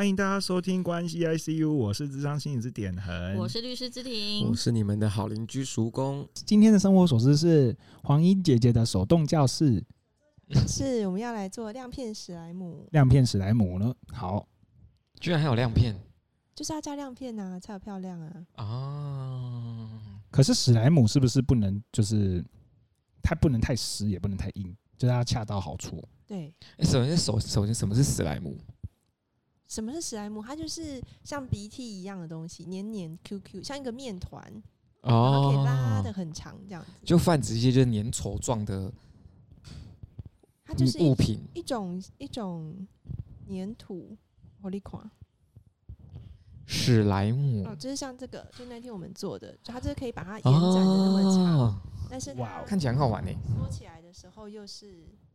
[0.00, 6.26] 欢迎大家收听关系 ICU，我是智商心理师点恒，我是律师之庭，我是你们的好邻居叔公。
[6.32, 9.84] 今天的生活琐事是黄莺姐姐的手动教室，
[10.66, 13.94] 是我们要来做亮片史莱姆，亮片史莱姆呢？
[14.10, 14.48] 好，
[15.20, 15.94] 居然还有亮片，
[16.54, 18.46] 就是要加亮片啊，才有漂亮啊。
[18.54, 22.42] 啊，可是史莱姆是不是不能就是
[23.20, 26.02] 它不能太湿，也不能太硬，就是它恰到好处？
[26.26, 26.50] 对，
[26.84, 28.56] 首先首首先什么是史莱姆？
[29.70, 30.42] 什么是史莱姆？
[30.42, 34.42] 它就是像鼻涕一样的东西，黏黏 Q Q，像一个面团，
[35.00, 36.90] 然后可以拉的很长，这样子。
[37.04, 38.92] 就泛指一些就是粘稠状的，
[40.64, 42.84] 它就是物品，一种一种
[43.48, 44.16] 粘土。
[44.60, 45.08] 我你看，
[46.66, 51.80] 史莱姆哦，就是像这个，就那天我们做的，就它就是可以把它延展的那么长，哦、
[52.10, 53.30] 但是哇，看起来很好玩呢。
[53.56, 55.29] 摸起来的时候又是这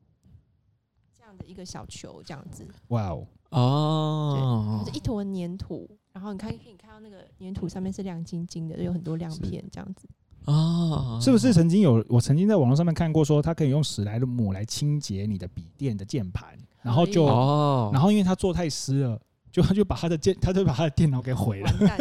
[1.25, 2.65] 样的一个小球，这样子。
[2.89, 3.27] 哇哦。
[3.51, 10.07] 哦，就是一坨粘土，然后你看，可以看到那个粘土上面是亮晶晶的，有很多亮片这样子。
[10.45, 19.21] 哦，是不是曾经有我曾经在网络上面看过，说它可以用史莱姆来清洁你的笔电的键盘，然后就，哦，然后因为它做太湿了，
[19.55, 21.71] 就他就把他的键，他就把他的电脑给毁了。
[21.79, 21.97] 完蛋，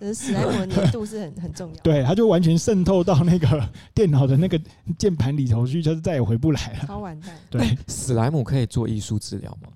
[0.00, 1.80] 这史莱姆的粘度是很很重要。
[1.84, 4.60] 对，他就完全渗透到那个电脑的那个
[4.98, 6.86] 键盘里头去，就是再也回不来了。
[6.88, 7.38] 超完蛋。
[7.48, 9.68] 对，史莱姆可以做艺术治疗吗？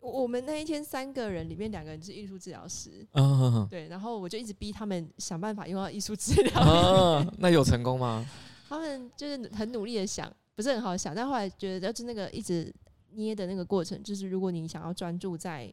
[0.00, 6.60] 我们那一天三个人里面两个人是艺术治疗师，嗯，对，然后我就一直逼他们想办法用到艺术治疗。
[6.60, 8.28] 啊，那有成功吗？
[8.68, 12.70] 他们就是很努力的想，不是很好想，但后来觉得就是那个一直
[13.12, 15.72] 捏的那个过程，就是如果你想要专注在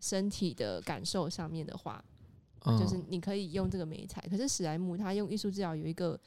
[0.00, 2.04] 身体的感受上面的话，
[2.78, 4.20] 就是你可以用这个美材。
[4.30, 6.18] 可是史莱姆它用艺术治疗有一个。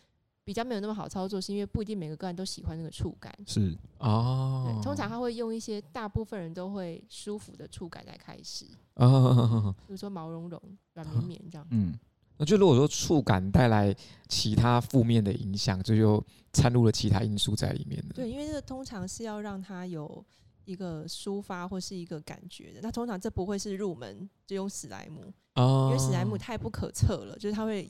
[0.46, 3.34] 比较没有那么好操作，是因为不一定每个个案都喜欢那个触感。
[3.48, 8.66] 是哦，通常他会用一些大部分人都会舒服的触感来开始。
[8.96, 10.62] 哦，比如说毛茸茸、
[10.96, 11.66] 软绵绵这样。
[11.72, 11.98] 嗯，
[12.36, 13.96] 那就如果说触感带来
[14.28, 18.04] 其他负面的影响，这就又掺入了其他因素在里面。
[18.14, 20.22] 对，因为这个通常是要让它有
[20.66, 22.80] 一个抒发或是一个感觉的。
[22.82, 25.34] 那通常这不会是入门就用史莱姆。
[25.56, 27.88] 哦，因为史莱姆太不可测了，就是它会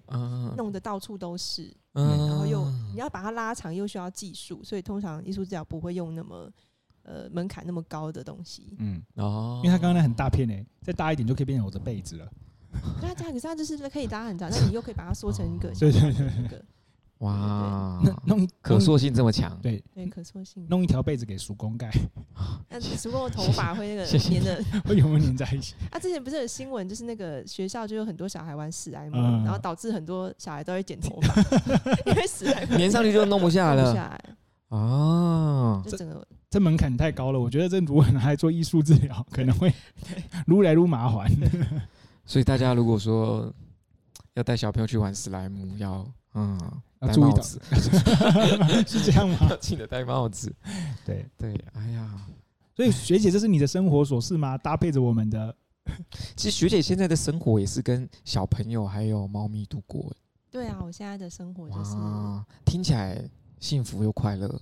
[0.57, 6.51] 弄得到处都是，嗯、然后又你要把它拉长，又需要技术，所以通常艺术治疗不会用那么
[7.03, 8.75] 呃门槛那么高的东西。
[8.79, 12.29] 嗯，哦，因为它刚刚那很大片诶、欸，再大一点就可以变成我的被子了。
[12.99, 16.61] 对啊，这样可是它就是可以搭很长， 那你又可以把它缩成一个，对对对对。
[17.23, 19.81] 哇，弄可塑性这么强，对。
[19.95, 21.89] 对，可塑性，弄一条被子给叔公盖，
[22.69, 25.73] 那叔公的头发会那个粘的， 会有没有粘在一起？
[25.89, 31.41] 啊，之前不是有新闻，就是那个学校就有很多小孩玩史莱姆，嗯、然后导致很多小孩都会剪头发，
[32.05, 33.93] 因为史莱姆粘上去就弄不下来了。
[33.93, 34.19] 下来。
[34.67, 36.15] 哦，就整个
[36.49, 39.73] 这，这门槛太高了，我觉得这如果拿来做艺术治疗，可能会
[40.47, 41.31] 撸来撸麻烦。
[42.25, 43.53] 所以大家如果说
[44.33, 46.59] 要带小朋友去玩史莱姆，要嗯。
[47.07, 47.61] 戴帽子
[48.87, 49.55] 是这样吗？
[49.59, 50.53] 记得戴帽子。
[51.05, 52.09] 对对，哎呀，
[52.75, 54.57] 所以学姐，这是你的生活琐事吗？
[54.57, 55.55] 搭配着我们的。
[56.37, 60.09] 其实学姐现在的生活也是跟小朋友还有猫咪度过。
[60.49, 61.91] 对啊，我现在的生活就是
[62.63, 63.21] 听起来
[63.59, 64.61] 幸福又快乐，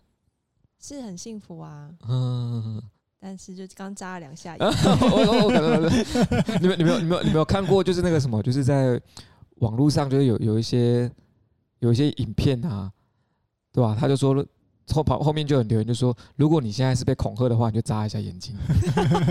[0.79, 1.91] 是很幸福啊。
[2.07, 2.81] 嗯，
[3.19, 4.55] 但是就刚扎了两下。
[4.59, 8.99] 我我我可能你们你们有你们有你们有看过就是那个什么，就是在
[9.57, 11.11] 网络上就是有有一些。
[11.81, 12.89] 有一些影片啊，
[13.71, 13.95] 对吧？
[13.99, 14.43] 他就说
[14.93, 18.53] 后跑后面就有留言就说，如果你现在是被恐吓的话，你就眨一下眼睛。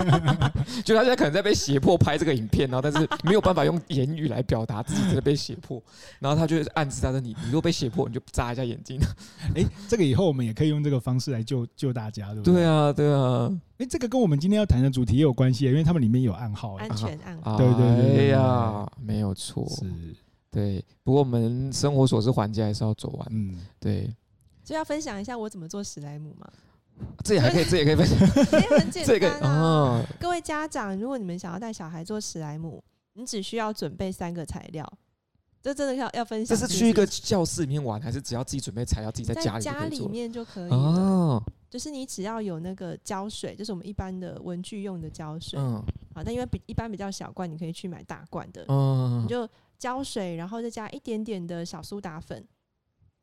[0.83, 5.79] 就他现在可能在被胁迫拍这个影片，然后但是没有办法用言语来表达自己真的被胁迫，
[6.19, 8.99] 然后他就暗示他说：“你你如果被胁迫，你就眨一下眼睛。
[9.53, 12.53] ”哎，这个以后我们也可以用这个方式来救救大家，对不对？
[12.55, 13.51] 对啊，对啊。
[13.77, 17.57] 哎，这个跟我们今天要谈的主题也有关系，因为他们里面有暗号，安全暗号。
[17.57, 19.85] 对对对，对，哎呀，没有错，是。
[20.51, 23.27] 对，不过我们生活琐事环节还是要走完。
[23.31, 24.13] 嗯，对，
[24.65, 26.47] 就要分享一下我怎么做史莱姆嘛。
[27.23, 28.19] 这也还可以，这也可以分享。
[28.59, 29.49] 也很简单啊。
[29.49, 32.83] 哦，各位家长，如果你们想要带小孩做史莱姆，
[33.13, 34.87] 你只需要准备三个材料。
[35.63, 36.55] 这真的要要分享。
[36.55, 41.41] 这是去一个教室里面玩，还是只要自己准备材料，自己在家里在家里面就可以哦。
[41.69, 45.57] 就是你只要有那个胶水，就是我们一般的文具用的胶水。
[45.57, 45.81] 嗯。
[46.13, 48.65] 好，但因为比一般比较小罐，你可以去买大罐的。
[48.67, 49.23] 嗯。
[49.23, 49.47] 你就。
[49.81, 52.47] 胶水，然后再加一点点的小苏打粉，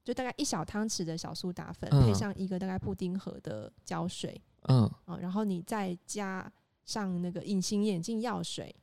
[0.03, 4.91] 就大概一小汤匙的小苏打粉，配上一个大概布丁盒的胶水，嗯，
[5.21, 6.53] 然后你再加
[6.85, 8.75] 上那个隐形眼镜药水，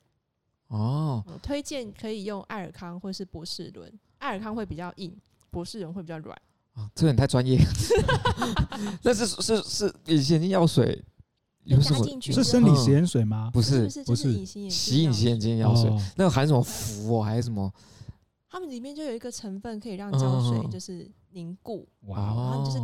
[0.67, 5.13] 哦，推荐可以用艾尔康或是博士伦，艾尔康会比较硬，
[5.51, 6.41] 博士伦会比较软，
[6.75, 7.59] 啊，这个人太专业，
[9.03, 11.03] 那是是是隐形眼镜药水。
[11.65, 12.21] 有什么？
[12.21, 13.51] 是生理食盐水吗？
[13.51, 17.71] 不是，不是，隐形洗隐形眼镜药水，那个含什么氟哦，还是什么？
[18.49, 22.79] 它们里面就有一个成分可以让胶水就是凝固，哇，然后就是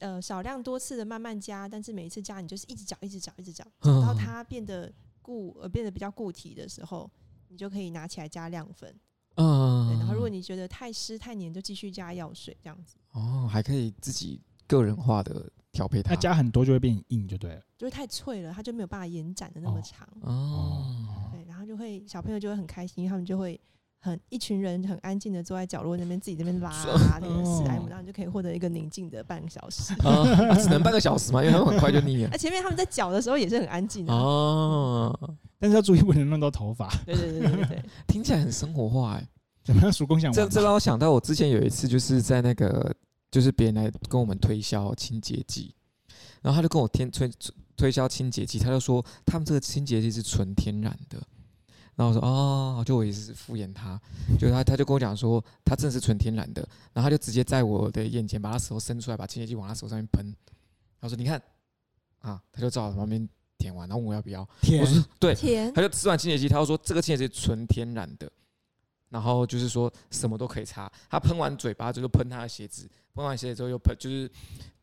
[0.00, 7.08] 呃少量多次的慢慢加，但是每一次加你就是一直搅，一直搅，一直搅，搅到它变得固呃变得比较固体的时候，
[7.48, 8.92] 你就可以拿起来加亮粉。
[9.36, 12.96] 嗯，然后如果你觉得太湿太黏，就继续加药水这样子。
[13.12, 16.14] 哦，还可以自己个人化的调配它。
[16.14, 17.60] 它加很多就会变硬，就对了。
[17.76, 20.06] 就会太脆了，它就没有办法延展的那么长。
[20.20, 23.58] 哦，对，然后就会小朋友就会很开心，他们就会
[23.98, 26.70] 很一群人很安静的坐在角落那边自己那边拉
[27.20, 29.92] 那个史莱姆，然后就可以获得一个宁静的半个小时。
[29.94, 32.28] 啊，只能半个小时嘛，因为他们很快就腻了。
[32.30, 35.36] 那前面他们在搅的时候也是很安静的哦。
[35.58, 36.88] 但是要注意不能弄到头发。
[37.06, 39.28] 对对对对对， 听起来很生活化哎。
[39.64, 39.92] 怎么样？
[39.92, 42.92] 叔公想这这让我想到，我之前有一次就是在那个，
[43.32, 45.74] 就是别人来跟我们推销清洁剂，
[46.40, 47.28] 然后他就跟我推推
[47.76, 51.20] 推销清洁剂，他就说他们这个清洁剂是纯天然的。
[51.96, 54.00] 然后我说哦，就我也是敷衍他，
[54.38, 56.62] 就他他就跟我讲说他真的是纯天然的，
[56.92, 60.32] 然后他就直接在我的眼前把他手伸出来，把清洁剂往他手上面喷。
[61.00, 61.42] 他说你看
[62.20, 63.28] 啊，他就照我旁边。
[63.58, 64.40] 舔完，然后问我要不要？
[64.40, 65.36] 我说，对，
[65.70, 68.28] 他就吃完清洁剂，他就说这个清洁剂纯天然的，
[69.08, 70.90] 然后就是说什么都可以擦。
[71.08, 74.30] 他喷完嘴巴就喷他的鞋子，喷完鞋子之后又喷，就是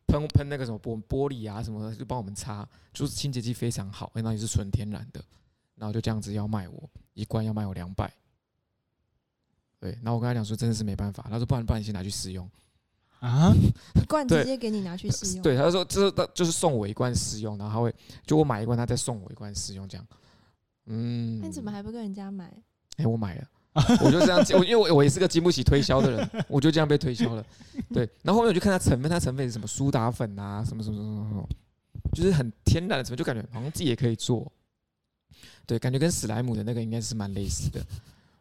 [0.06, 2.68] 喷喷那个什么玻玻璃啊什么的，就帮我们擦。
[2.92, 5.22] 就是清洁剂非常好，那也是纯天然的。
[5.76, 8.12] 然后就这样子要卖我一罐，要卖我两百。
[9.78, 12.48] 对，然后我跟他讲说真的是没办法，他说不然不然你先拿去试用。
[13.20, 13.52] 啊！
[14.00, 15.42] 一罐直接给你拿去试用。
[15.42, 17.94] 对，他说这他就是送我一罐试用，然后他会
[18.26, 20.06] 就我买一罐，他再送我一罐试用，这样。
[20.86, 21.38] 嗯。
[21.40, 22.52] 那你怎么还不跟人家买？
[22.96, 23.48] 哎，我买了，
[24.04, 27.44] 我就这样，我因为我我也是个经不起推销的人，我就这样被推销了。
[27.92, 31.48] 对，然后后面我就看它成分，它成分是什么苏打粉啊，什么什么什么什么，
[32.12, 34.50] 就是很天然的成分，就感觉好像自己也可以做。
[35.66, 37.80] 对，感觉跟史莱姆的那个应该是蛮类似的。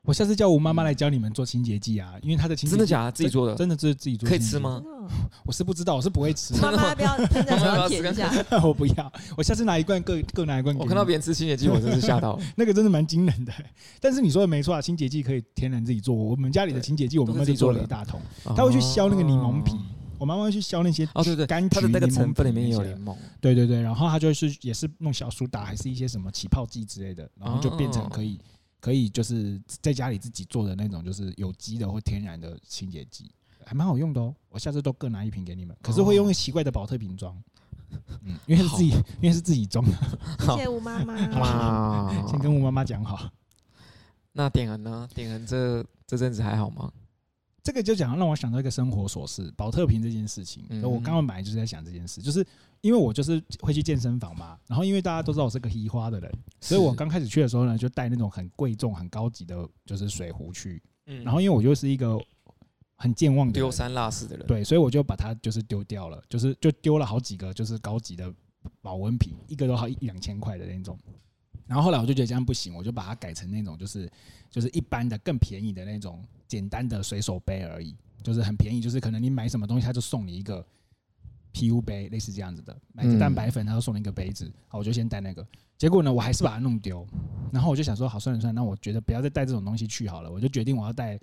[0.10, 3.12] 我下次叫我妈妈来教你们做清洁剂啊，因为她的清洁剂真的假的？
[3.12, 3.54] 自己做的？
[3.54, 4.30] 真的是自己做的。
[4.32, 4.82] 可以吃吗？
[5.46, 6.56] 我是不知道，我是不会吃。
[6.56, 8.28] 妈妈不要喷在手上舔一下。
[8.66, 10.76] 我不要，我下次拿一罐各各拿一罐。
[10.80, 12.40] 我看到别人吃清洁剂，我真是吓到。
[12.56, 13.54] 那个真的蛮惊人的。
[14.00, 16.16] 但是你说的没错啊，清洁剂可以天然自己做。
[16.16, 18.20] 我们家里的清洁剂，我们自己做了一大桶。
[18.56, 19.76] 他会去削那个柠檬皮，
[20.18, 23.16] 我妈妈会去削那些哦，对对，柑橘的那个成分里面有柠檬。
[23.40, 28.40] 对对对，然后他就是也是弄小苏打，还是一些什么起泡剂之类的，然后就变成可以。
[28.80, 33.30] 可以就是在家里自己做的那种，就是有机的或天然的清洁剂，
[33.66, 34.34] 还蛮好用的哦。
[34.50, 37.36] 我下次都各拿一瓶给你们，可是会用奇怪的宝特瓶装，
[38.24, 38.90] 嗯，因为是自己，
[39.22, 39.86] 因为是自己装。
[40.40, 41.16] 谢谢吴妈妈，
[42.28, 43.30] 先跟吴妈妈讲好。
[44.32, 45.10] 那点恩呢？
[45.14, 46.92] 点恩这这阵子还好吗？
[47.62, 50.64] 这个就讲让我想到一个生活琐事，宝特瓶这件事情。
[50.82, 52.46] 我刚刚本来就是在想这件事，就是
[52.82, 56.32] 因为我就是会去健身房嘛，然后因为大家都知道我是个嘻花的人，
[56.62, 60.82] 所以我刚开始去的时候呢，就带那种很贵重、很高级的，就是水壶去。
[61.08, 62.18] 嗯然后因为我就是一个
[62.96, 68.32] 很健忘的丢三落四的人，对，所以我就把它就是丢掉了，就是就丢了好几个，就是高级的
[68.82, 70.98] 保温瓶，一个都好一两千块的那种。
[71.66, 74.12] 然后后来我就觉得这样不行，我就把它改成那种就是
[74.50, 80.66] 就是一般的更便宜的那种简单的随手杯而已，就是很便宜，就是可能你买什么东西，他就送你一个
[81.60, 84.50] PU 杯，类似这样子的，买个蛋白粉，他就送你一个杯子。
[84.68, 85.46] 好，我就先带那个。
[85.78, 87.06] 结果呢，我还是把它弄丢。
[87.52, 90.32] 然后我就想说，好，算了算了，那我觉得不要再带这种东西去好了。
[90.32, 91.20] 我就决定我要带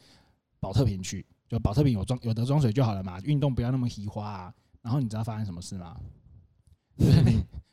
[0.61, 4.53] 保特瓶去，就保特瓶有装有得装水就好了嘛，运动不要那么稀花啊。
[4.83, 5.97] 然后你知道发生什么事吗？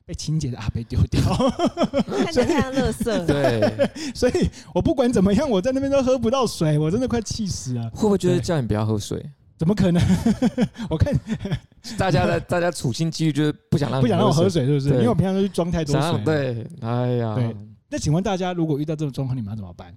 [0.05, 3.25] 被清洁的阿伯丢掉，看起来像垃圾。
[3.25, 7.89] 对， 所以我不管怎么样，我在那边都喝不到水，我真的快气死了。
[7.91, 9.25] 会不会觉得叫你不要喝水？
[9.63, 10.03] 怎么可能？
[10.91, 11.17] 我看
[11.97, 14.89] 大家的大家处心积虑就是不想让不想让我喝水，是不是？
[14.89, 16.21] 因为我平常都去装太多水。
[16.25, 17.55] 对，哎呀，对。
[17.87, 19.95] 那请问大家，如果遇到这种状况，你们要怎么办？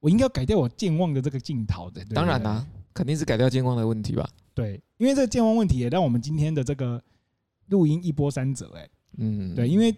[0.00, 2.02] 我应该要改掉我健忘的这个镜头的。
[2.06, 4.26] 当然啦、啊，肯定是改掉健忘的问题吧？
[4.54, 7.02] 对，因为这个健忘问题也让我们今天的这个。
[7.68, 8.88] 录音一波三折，哎，
[9.18, 9.94] 嗯，对，因为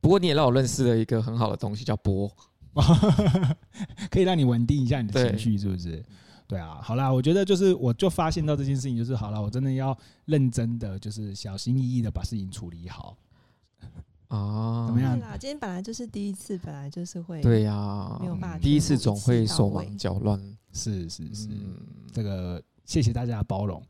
[0.00, 2.26] 不过你也让我认识了一个很好的东西，叫波，
[4.10, 6.02] 可以让你稳定一下你的情绪，是不是？
[6.52, 13.16] 对，啊，好啦，我觉得就是，我就发现到这件事情，就是好了，我真的要认真的，就是小心翼翼的把事情处理好
[14.28, 14.84] 啊。
[14.86, 15.18] 怎么样？
[15.40, 20.38] 今天本来就是第一次，本来就是会对呀，没有办法，第一次总会手忙脚乱，
[20.74, 21.48] 是是是，
[22.12, 23.82] 这个谢谢大家的包容。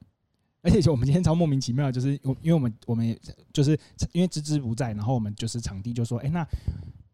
[0.63, 3.19] 而且我们今天超莫名其妙，就是因为我们我们
[3.53, 3.77] 就是
[4.13, 6.47] 因为芝芝不在，然后我们就是场地就说，哎，那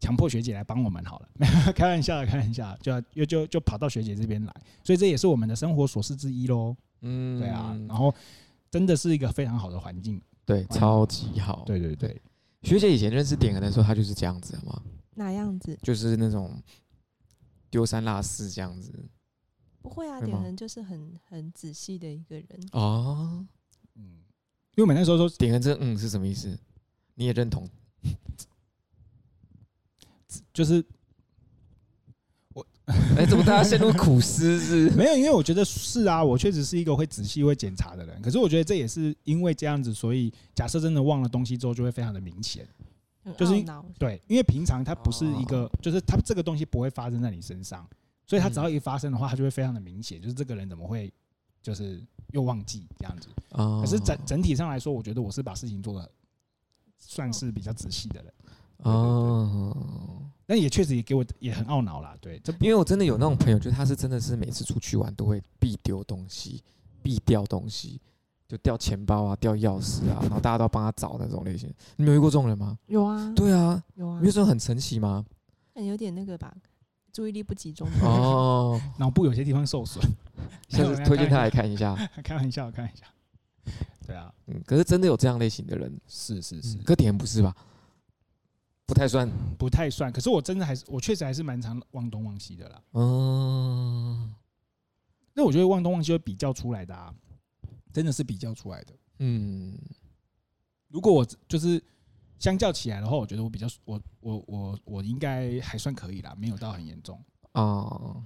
[0.00, 1.28] 强迫学姐来帮我们好了，
[1.74, 6.76] 开玩笑的，开玩笑，就又就就跑到学姐这边来，所以这也是我们的生活琐事之一喽。
[7.02, 8.14] 嗯，对啊，然后
[8.70, 12.20] 真的是一个非常好的环境，对，超级好，对对对。
[12.62, 14.82] 学姐以前认识点恒的时候，他就是这样子的吗？
[15.14, 15.78] 哪样子？
[15.82, 16.60] 就是那种
[17.70, 18.92] 丢三落四这样子。
[19.80, 22.48] 不会啊，点恒就是很很仔细的一个人。
[22.72, 23.46] 哦，
[23.94, 24.02] 嗯，
[24.74, 26.58] 因为我们那时候说点恒这嗯是什么意思？
[27.14, 27.68] 你也认同？
[30.52, 30.84] 就是
[32.54, 32.66] 我。
[33.18, 34.90] 哎，怎么大家陷入苦思是？
[34.96, 38.20] 没有，因为我觉得是啊，我确实是一个会仔细会检查的人。
[38.22, 42.66] 可是我觉得这也是因为这样子，所以假设真的忘了东西之后，就会非常的明显。
[43.36, 43.52] 就是
[43.98, 47.86] 对，因为平常它不是一个，就是它这个东西不会发生在你身上，
[48.26, 50.18] 所以它只要一发生的话，它就会非常的明显。
[50.18, 51.12] 就是这个人怎么会
[51.62, 53.28] 就是又忘记这样子？
[53.50, 56.10] 可是整整体上来说，我觉得我是把事情做的
[56.98, 58.32] 算是比较仔细的人。
[58.78, 59.76] 哦。
[60.50, 66.64] 那也确实也给我也很懊恼啦，对，这因为我真的有那种朋友，就他是真的是每次出去玩都会必丢东西，
[67.02, 68.00] 必掉东西，
[68.48, 71.70] 就掉钱包啊，掉钥匙啊，然后大家都要帮他找那种类型。
[71.96, 72.78] 你没有遇过这种人吗？
[72.86, 75.22] 有啊，对啊，有啊，你有时候很神奇吗？
[75.74, 76.54] 很有点那个吧，
[77.12, 80.02] 注意力不集中哦， 脑部有些地方受损，
[80.70, 81.94] 下次推荐他来看一下。
[82.24, 83.04] 开玩笑，开玩笑。
[84.06, 87.54] 对啊，嗯，可是真的有这样类型的人，是是是，哥点不是吧？
[88.88, 90.10] 不太算，不太算。
[90.10, 92.82] 可是我真的还是，我确实还是蛮常忘东忘西的啦。
[92.92, 94.34] 嗯，
[95.34, 97.14] 那我觉得忘东忘西会比较出来的啊，
[97.92, 98.94] 真的是比较出来的。
[99.18, 99.78] 嗯，
[100.88, 101.80] 如果我就是
[102.38, 107.22] 相较起来的话，我觉得我比较，我我我我应该还算可以啦，没有到很严重。
[107.52, 108.22] 哦，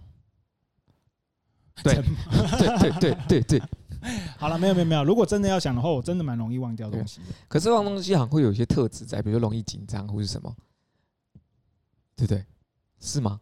[1.83, 3.63] 对对对对对对。
[4.37, 5.05] 好了，没有没有没有。
[5.05, 7.21] 如果真的要想的话，我真的蛮容易忘掉东西。
[7.47, 10.53] 可是忘东西好像会有一些特质在，比如说容易紧张或是什么，
[12.17, 12.45] 对不对？
[12.99, 13.41] 是吗？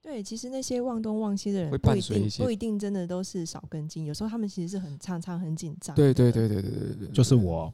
[0.00, 4.06] 对，其实那些忘东忘西的人，不一定不一定真的都是少根筋。
[4.06, 5.94] 有时候他们其实是很常常很紧张。
[5.94, 7.70] 对对对对对对对，就是我。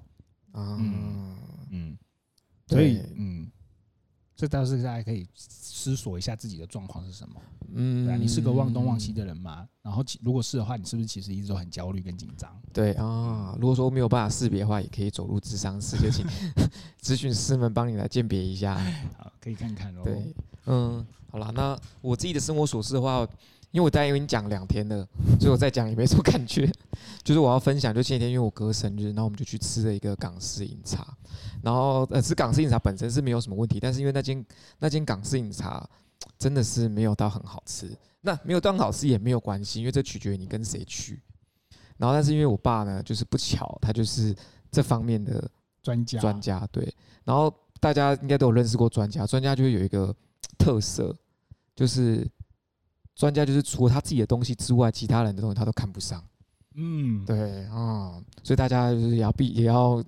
[0.55, 1.37] 嗯嗯，
[1.71, 1.99] 嗯，
[2.67, 3.49] 所以嗯。
[4.37, 7.41] 这倒是大家可以思索一下自己的状况是什么。
[7.75, 9.67] 嗯，对啊，你是个忘东忘西的人吗？
[9.83, 12.51] 然后，如果是的话，你是不是其实一直都很焦虑跟紧张？
[12.73, 16.27] 对啊，如果说没有办法识别的话，也可以走入智商室，就请
[17.03, 18.77] 咨询师们帮你来鉴别一下。
[19.19, 20.03] 好，可以看看哦。
[20.05, 20.35] 对，
[20.67, 23.27] 嗯，好了，那我自己的生活琐事的话。
[23.75, 25.05] 因为我大概已经讲两天了，
[25.41, 26.71] 所以我再讲也没什么感觉。
[27.25, 31.05] 就是我要分享，就前几天因为我哥生日，然后我们就去吃了一个港式饮茶。
[31.61, 34.47] 然后呃，吃港式饮茶本身是没有什么问题，但是因为那间
[34.79, 35.85] 那间港式饮茶
[36.39, 37.91] 真的是没有到很好吃。
[38.21, 41.21] 那没有到很好吃也没有关系，因为这取决于你跟谁去。
[41.97, 44.33] 然后但是因为我爸呢，就是不巧，他就是
[44.71, 45.51] 这方面的
[45.83, 46.65] 专家专家。
[46.71, 50.15] 对，然后大家应该都有认识过专家，专家就会有一个
[50.57, 51.13] 特色，
[51.75, 52.25] 就是。
[53.15, 56.23] 专家就是除了他自己的东西之外，其他人的东西他都看不上。
[56.77, 60.03] 嗯，对啊，所以大家就是也要必也要，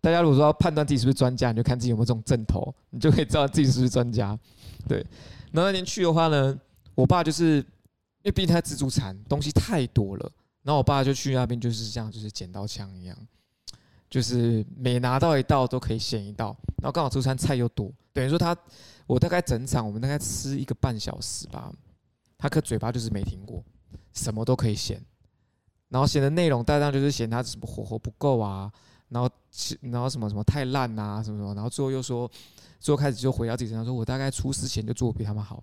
[0.00, 4.38] 大家如果说要判断自己是不是专家，你就看自己有没有这种阵头，你就可以知道自己是不是专家。
[4.86, 5.04] 对，
[5.50, 6.56] 然后那天去的话呢，
[6.94, 7.64] 我爸就是因
[8.26, 10.32] 为毕竟他自助餐东西太多了，
[10.62, 13.18] 然后我爸就去那边就是像就是剪刀枪一样，
[14.08, 18.56] 就是每拿到一道都可以选一道，然后刚好自助餐菜又多，等于说他
[19.08, 21.72] 我大概整场我们大概吃一个半小时吧。
[22.40, 23.62] 他可嘴巴就是没停过，
[24.14, 24.98] 什么都可以嫌，
[25.90, 28.72] 然后嫌的内容大概就是嫌他什么火候不够啊，
[29.10, 29.28] 然后
[29.82, 32.28] 然后什么什么太烂啊，什么什么，然后最后又说，
[32.78, 35.62] 最后开始就回到自己身上说，我大概出事前就做比他们好，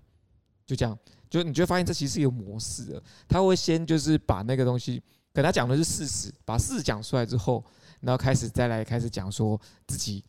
[0.68, 0.96] 就这样，
[1.32, 5.02] 就你就会发现这其实是一个模式的，他会先就是把那个东西
[5.34, 7.66] 跟他讲的是事实，把事实讲出来之后，
[8.02, 10.24] 然后开始再来开始讲说自己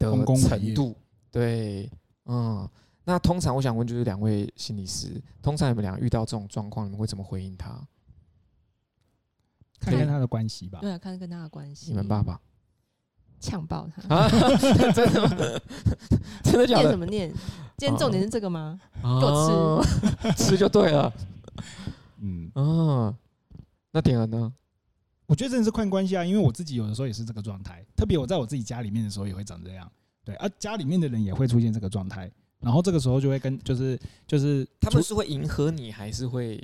[0.00, 0.96] 的程度，
[1.30, 1.88] 对，
[2.24, 2.68] 嗯。
[3.08, 7.74] 那通常我想问，就是两位心理师，通常你们俩遇到这种状况，你们会怎么回应他？
[9.80, 10.78] 看跟他的关系吧。
[10.82, 11.90] 对啊，看跟他的关系。
[11.90, 12.38] 你们爸爸
[13.40, 14.28] 呛爆他啊？
[14.92, 15.60] 真的吗？
[16.44, 16.82] 真的假的？
[16.82, 17.32] 念什么念？
[17.78, 18.78] 今天重点是这个吗？
[19.00, 19.82] 给我
[20.36, 21.10] 吃，吃就对了。
[22.20, 23.16] 嗯啊，
[23.90, 24.52] 那点了呢？
[25.24, 29.90] 我觉得真的是看关系啊，因为我自己有的时候也是这个状态，特别我在我自己家里面的时候也会长这样。
[30.26, 32.30] 对啊，家里面的人也会出现这个状态。
[32.60, 36.62] 然后这个时候就会跟就是就是他们是会迎合你，还是会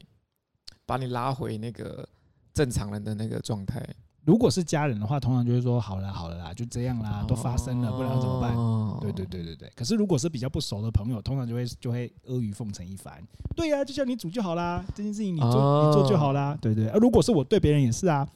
[0.85, 2.09] 把你拉回那个
[2.53, 3.81] 正常人的那个状态？
[4.25, 8.57] 如果是家人的话，通常就会说好了好了啦，就这样啦，都发生了，不然怎么办？
[9.03, 9.71] 对对对对对。
[9.77, 13.23] 可是如果是比较不熟的朋友，通常就会就会阿谀奉承一番。
[13.55, 16.57] 对呀，就叫你煮就好啦，这件事情你做你做就好啦。
[16.59, 16.89] 对对。
[16.89, 18.27] 啊，如果是我对别人也是啊，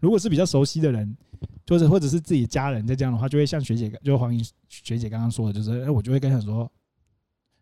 [0.00, 1.16] 如果是比较熟悉的人，
[1.64, 6.70] 就是或者是自己家人在这样的话，就会像学姐就黄英学姐刚刚说的，就是哎，我就会跟他说。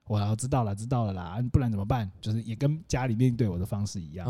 [0.07, 2.11] 我要知道了，知道了啦，不然怎么办？
[2.21, 4.27] 就是也跟家里面对我的方式一样，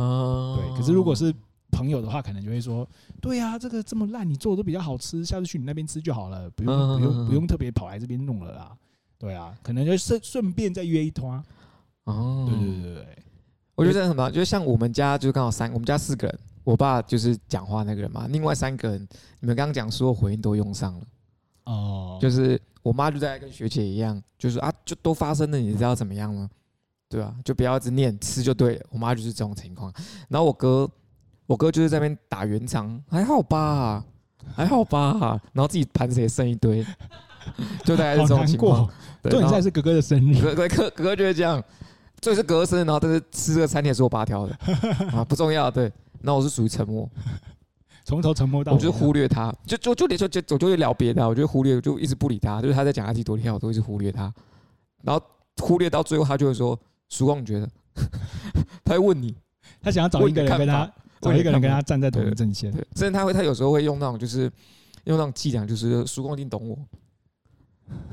[0.56, 0.76] 对。
[0.76, 1.34] 可是如果是
[1.70, 2.88] 朋友的话，可能就会说，
[3.20, 8.76] 对呀、啊，这个这么烂，你做的都比较好吃，下次去你那边吃就好了，不用不用不用特别跑来这边弄了啦。
[9.18, 11.42] 对啊，可能就顺顺便再约一摊。
[12.04, 13.18] 哦，对对对对，
[13.74, 19.08] 我觉得这很棒，就是像我们家就刚好三，我们家四个人，我爸就是讲话那个人嘛，另外三个人，
[19.40, 21.06] 你们刚刚讲所有回应都用上了。
[21.66, 26.48] 哦，就是我妈就在跟学姐一样，就是啊，就都发生了，你知道怎么样吗？
[27.08, 27.36] 对吧、啊？
[27.44, 28.86] 就不要一直念，吃就对了。
[28.90, 29.92] 我妈就是这种情况。
[30.28, 30.90] 然后我哥，
[31.46, 34.04] 我哥就是在那边打圆场，还好吧，
[34.54, 35.40] 还好吧。
[35.52, 36.84] 然后自己盘子也剩一堆，
[37.84, 38.88] 就大概是这种情况。
[39.22, 41.62] 对，现在是哥哥的生日，哥哥哥哥就会这样，
[42.20, 44.56] 这是哥哥生日，然后但是吃这个餐点是我爸挑的
[45.12, 45.70] 啊，不重要。
[45.70, 45.92] 对，
[46.22, 47.08] 那我是属于沉默，
[48.06, 54.32] 从头沉默到尾，我就忽略他，就就就连就就我就会聊别的，我就忽略，就一直不理他，就是他在讲他自己多厉害，我都一直忽略他，
[55.02, 55.20] 然后
[55.58, 56.78] 忽略到最后，他就会说。
[57.08, 57.68] 叔光，你觉得？
[58.84, 59.32] 他会问你，
[59.80, 62.72] 他想要找一个人跟他，找一个人跟他站在同一个阵线。
[62.72, 64.50] 对，甚至他会，他有时候会用那种，就是
[65.04, 66.76] 用那种伎俩，就是叔光一定懂我。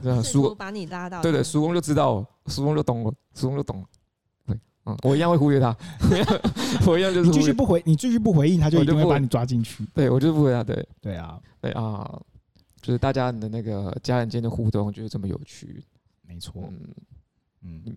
[0.04, 1.24] 对啊，曙光把你拉到。
[1.24, 3.86] 对对，叔光就知道，叔公就懂我，叔公就懂了。
[4.86, 5.76] 对，嗯，我一样会忽略他，
[6.88, 7.30] 我一样就是。
[7.30, 9.86] 你继续不回，你继续不回应，他就一定会把你抓进去。
[9.94, 10.64] 对，我就不回他。
[10.64, 12.20] 对，对啊，对啊，
[12.82, 15.84] 就是大家的那个家人间的互动，就是这么有趣。
[16.28, 16.70] 没错，
[17.62, 17.96] 嗯嗯。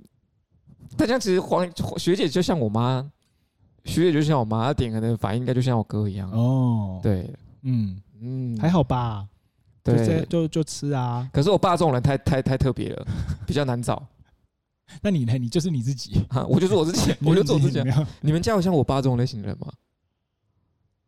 [0.96, 3.04] 大家其实黄学姐就像我妈，
[3.84, 7.00] 学姐就像我妈，她点可能反应应该就像我哥一样哦。
[7.02, 7.28] 对，
[7.62, 9.26] 嗯嗯，还好吧。
[9.82, 11.28] 对，就就吃啊。
[11.32, 13.06] 可是我爸这种人太太太特别了，
[13.46, 14.04] 比较难找。
[15.02, 15.36] 那你呢？
[15.38, 16.20] 你就是你自己。
[16.48, 17.82] 我就是我自己， 我就做自己。
[18.20, 19.72] 你们家有像我爸这种类型的人吗？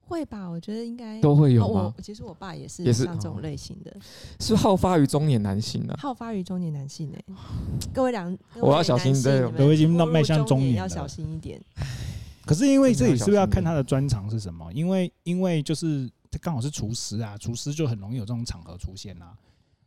[0.01, 1.95] 会吧，我觉得应该都会有吗？
[2.03, 3.95] 其实我爸也是也是像这种类型的，
[4.41, 7.23] 是好发于中年男性呢，好发于中年男性哎，
[7.93, 11.63] 各位两，我要小心，对，我已经迈向中年，要小心一点。
[12.47, 14.73] 可是因为这里是不是要看他的专长是什么？
[14.73, 19.37] 因为因为就是他刚好是厨师啊，厨师就很容易有这种场合出现啊。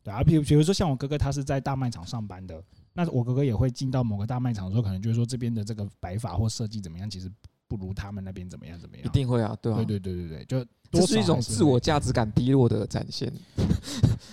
[0.03, 7.31] 对啊，比如比如说像我哥哥，他是在大卖场上班的，那我哥哥也会进到某个大卖场的时候，可能就是说这边的这个摆法或设计怎么样，其实。
[7.71, 8.77] 不如他们那边怎么样？
[8.77, 9.05] 怎么样？
[9.05, 13.31] 一定会啊，对啊，对对对对对，就这是一种自我价值感低落的展现。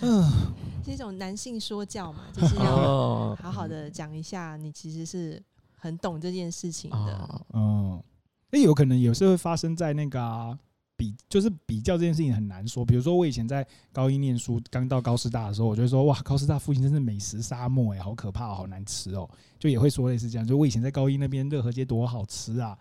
[0.01, 0.29] 嗯，
[0.83, 5.41] 是一种男性说教嘛，就是要好好的讲一下，你其实是
[5.77, 7.45] 很懂这件事情的。
[7.53, 8.03] 嗯，
[8.51, 10.59] 那有可能有时候会发生在那个、啊、
[10.99, 12.85] 比，就是比较这件事情很难说。
[12.85, 19.29] 比如说我以前在高一念书，刚到高师大的时候，我就说哇，高师大附近真是美食沙漠哎，好可怕，好难吃哦。
[19.57, 22.77] 就也会说类似这样，就我以前在高一那边热河街多好吃啊。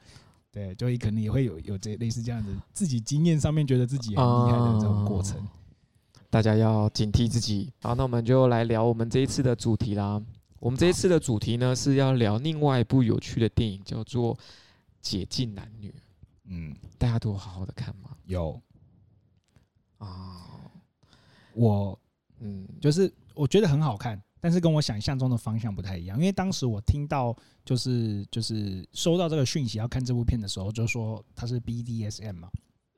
[0.51, 5.49] 对，就可能也会有有这类似这样子，自己经验上面觉得自己很厉害的这种过程，嗯，
[6.31, 7.71] 大家要警惕自己。
[7.83, 10.21] 好，那我们就来聊我们这一次的主题啦。
[10.59, 14.35] 我们这一次的主题呢，是要聊另外一部有趣的电影，叫做
[15.01, 15.91] 《解禁男女》。
[16.47, 18.08] 嗯，大家都好好的看吗？
[18.29, 18.61] 有
[19.97, 20.71] 啊，
[21.55, 21.99] 我
[22.41, 24.23] 嗯，就是我觉得很好看。
[24.41, 32.49] 但是跟我想象中的方向不太一样，因为当时我听到就是就是收到这个讯息要看这部片的时候，就说它是 BDSM 嘛，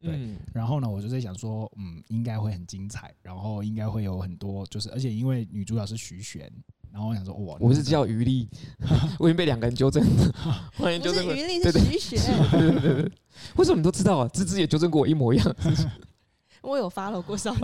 [0.03, 0.37] 对。
[0.53, 6.53] 然后呢，我就在想说，嗯，应该会很精彩，然后应该会有很多，就是而且因为女主角是徐玄，
[6.93, 8.49] 然后我想说，哇，我是叫余力，
[9.19, 10.35] 我已经被两个人纠正了，
[10.77, 11.25] 欢迎纠正。
[11.25, 12.19] 不是余力，是徐雪。
[12.51, 13.13] 对对对对，
[13.57, 14.29] 为什么你都知道啊？
[14.33, 15.57] 芝芝也纠正过我一模一样。
[16.63, 17.61] 我有 follow 过少女。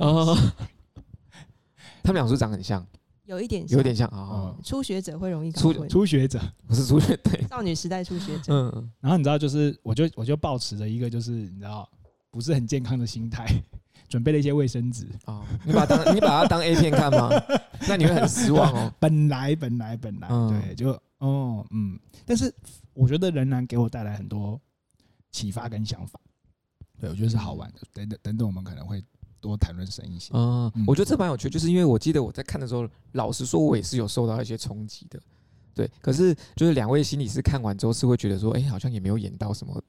[2.03, 2.87] 他们俩是长很像。
[3.25, 4.55] 有一点，有点像啊。
[4.63, 8.55] 初学者会容易初初学者，我是初学对少女时代初学者。
[8.55, 11.89] 嗯，然后你知道，就是我就我就抱持着一个就是你知道
[12.31, 13.45] 不是很健康的心态，
[14.09, 15.45] 准备了一些卫生纸啊。
[15.65, 17.31] 你把它当 你把它当 A 片看吗？
[17.89, 18.93] 那你会很失望哦。
[18.99, 22.53] 本来本来本来对，就哦嗯，但是
[22.95, 24.61] 我觉得仍然给我带来很多
[25.31, 26.19] 启发跟想法。
[26.99, 27.81] 对，我觉得是好玩的。
[27.93, 29.03] 等等等等，我们可能会。
[29.39, 30.33] 多谈论深一些。
[30.35, 35.21] 嗯，我觉得这蛮有趣，就是因为我记得我在看的时候，老实说，我也是有受到一些冲击的。
[35.73, 39.81] 对，可是就是两位心理师看完之后是会觉得说，哎，好像也没有演到什么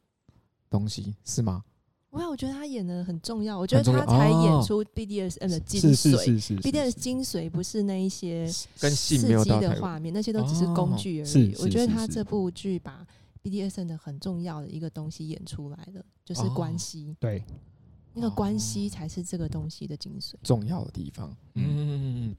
[0.69, 1.63] 东西，是吗？
[2.11, 5.95] 哇，我觉得他演的很重要，我觉得他才演出 BDSM 的精髓。
[5.95, 11.55] 是是是是，BDSM 精髓不是那一些跟性没有刺激的画面，那些都只是工具而已。
[11.59, 13.05] 我觉得他这部剧把
[13.43, 17.15] BDSM 的很重要的一个东西演出来了，就是关系。
[17.19, 17.43] 对。
[18.19, 21.31] 那个关系才是这个东西的精髓，重要的地方。
[21.53, 22.35] 嗯，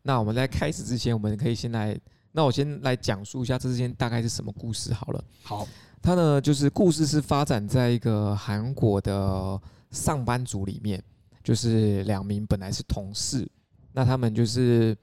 [0.00, 1.94] 那我们在开始之前，我们可以先来，
[2.32, 5.22] 那我先来讲述一下这之间大概是什么故事好了。
[5.42, 5.68] 好，
[6.02, 11.02] 它呢就是故事是发展在一个韩国的上班族里面，
[11.42, 13.48] 就是两名本来是同事，
[13.92, 14.96] 那他们就是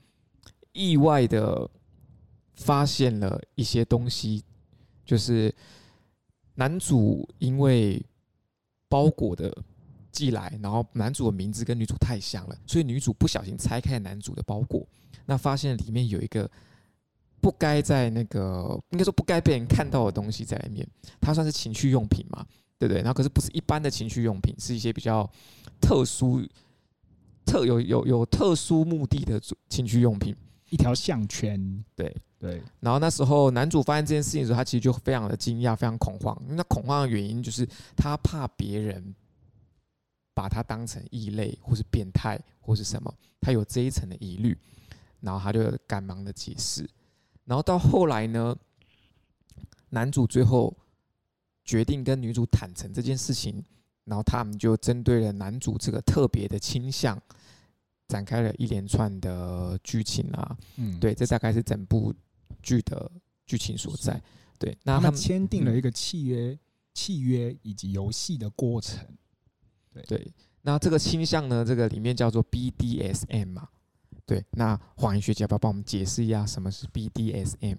[0.74, 1.70] 意外的
[2.56, 4.44] 发现了一些东西，
[5.06, 5.54] 就是
[6.56, 8.04] 男主因为。
[8.88, 9.52] 包裹的
[10.12, 14.88] 寄来，然后男主的名字跟女主太像了，所以女主不小心拆开男主的包裹，
[15.26, 16.50] 那发现里面有一个
[17.46, 20.88] 不该在那个应该说不该被人看到的东西在里面，
[21.22, 22.44] 它算是情趣用品嘛，
[22.80, 23.04] 对不对？
[23.04, 25.30] 然后可是不是一般的情趣用品，是一些比较
[25.80, 26.42] 特殊、
[27.46, 30.36] 特有有有特殊目的的情趣用品，
[30.72, 32.12] 一条项圈，对。
[32.40, 36.36] 对，然后那时候男主发现这件事情的时候，他其实就非常的惊讶，非常恐慌。
[36.50, 39.16] 那恐慌的原因就是他怕别人
[40.34, 44.58] 把他当成异类，或是变态，或是什么，他有这一层的疑虑。
[45.22, 46.88] 然后他就赶忙的解释。
[47.46, 48.56] 然后到后来呢，
[49.90, 50.76] 男主最后
[51.64, 53.64] 决定跟女主坦诚这件事情，
[54.04, 57.20] 然后他们就针对了男主这个特别的倾向。
[58.08, 62.14] 展开了一连串的剧情啊，嗯，对，这大概是整部
[62.62, 63.12] 剧的
[63.48, 64.22] 剧情所在。
[64.60, 66.60] 对，那他们签订了一个契约，嗯、
[66.94, 69.04] 契约以及游戏的过程。
[69.92, 70.32] 对对，
[70.62, 73.68] 那这个倾向呢，这个里面叫做 BDSM 嘛。
[74.26, 77.78] 对，那黄怡学姐要不要帮我们解释一下什么是 BDSM？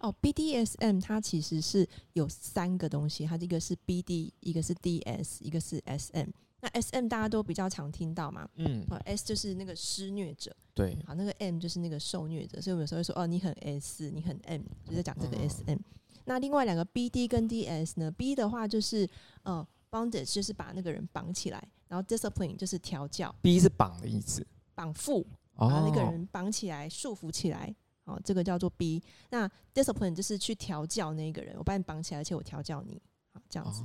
[0.00, 6.28] 哦，BDSM 它其实是有三个东西，它一个是 BD，一个是 DS，一个是 SM。
[6.60, 15.78] 那 S M 大家都比较常听到嘛，嗯，S 就是那个施虐者，对，好，那个 M 就是那个受虐者，所以我们有时候会说，哦，你很 S，你很 M，就在讲这个 S M。
[16.24, 19.08] 那另外两个 B D 跟 D S 呢？B 的话就是
[19.42, 25.24] 呃，bondage 就是把那个人绑起来，然后 discipline 就是调教，B 是绑的意思，绑缚，
[25.56, 29.02] 把那个人绑起来，束缚起来，好，这个叫做 B。
[29.30, 33.00] 那 discipline 就是去调教那个人，我把你绑起来，而且我调教你，
[33.32, 33.84] 好，这样子。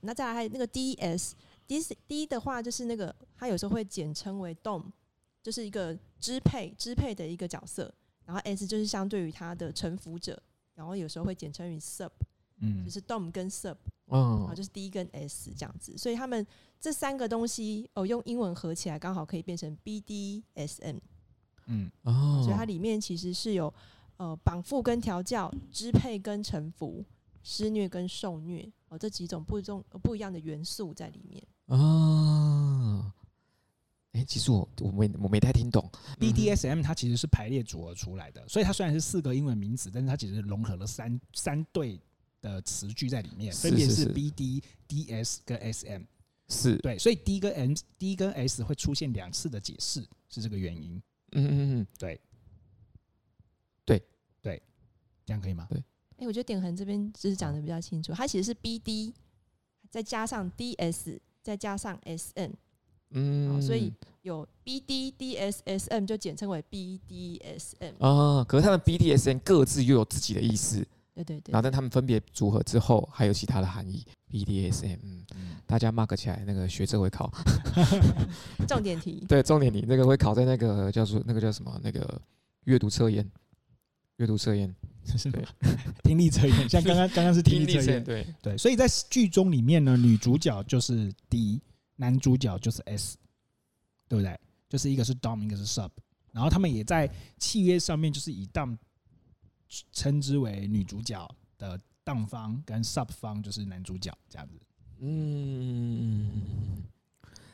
[0.00, 1.34] 那再来还有那个 D S。
[1.66, 4.84] D D 的话就是那个，他有时候会简称为 Dom，
[5.42, 7.92] 就是一个支配支配的一个角色。
[8.24, 10.40] 然后 S 就是相对于他的臣服者，
[10.74, 12.10] 然后有时候会简称于 Sub，
[12.58, 15.96] 嗯，就是 Dom 跟 Sub，嗯，就是 D 跟 S 这样子。
[15.98, 16.46] 所以他们
[16.80, 20.98] 这三个东西哦，用英文合起来刚好可以变成 BDSM，
[21.66, 23.72] 嗯，哦，所以它里面其实是有
[24.16, 27.04] 呃绑缚跟调教、支配跟臣服、
[27.42, 31.42] 施虐跟受虐哦这几种不种不一样的元素在里面。
[31.66, 33.12] 啊，
[34.12, 42.00] 哎、欸，其实我我没我没太听懂，BDSM 它其实是排列组合出来的，所以它虽然是四个英文名词，但是它其实融合了三三对
[42.50, 46.02] 的词句在里面，分别是 BD、DS 跟 SM，
[46.48, 46.76] 是。
[46.78, 51.02] 对，所以 D 跟 M、D 跟 S 会出现两次的解释，是这个原因。
[51.32, 52.20] 嗯嗯嗯，对，
[53.84, 54.02] 对。
[54.42, 54.62] 对，
[55.24, 55.66] 这样可以吗？
[55.68, 55.84] 对，哎、
[56.18, 59.12] 欸，我觉得点恒这边就是讲的比较清楚，它其实是 BD
[59.90, 61.18] 再加上 DS。
[61.46, 62.52] 再加上 S N，
[63.10, 68.42] 嗯，所以有 B D D S S M 就简称为 B D S M 啊。
[68.42, 70.84] 可是他们 B D S M 各自又有自己的意思，
[71.16, 71.52] 对对对。
[71.52, 74.04] 然后但他们分别组合之后，还有其他的含义。
[74.28, 74.98] B D S M，
[75.34, 77.32] 嗯，大家 mark 起来，那个学测会考。
[78.68, 79.24] 重点题。
[79.28, 82.20] 对，重点题那个会考在那个叫做那个叫什么那个
[82.64, 83.26] 阅读测验，
[84.16, 84.74] 阅读测验。
[85.30, 85.46] 对，
[86.02, 91.62] 听力测验，像刚刚刚刚是听力测验，对对，所以在剧中里面呢，女主角就是 D，
[91.94, 93.16] 男主角就是 S，
[94.08, 94.38] 对不对？
[94.68, 95.90] 就是一个是 Dom，一个是 Sub，
[96.32, 98.76] 然后他们也在契约上面就是以 Dom
[99.92, 104.60] 称之为女主角的 Dom 方，跟 Sub 方就是男主角这样子。
[104.98, 106.30] 嗯，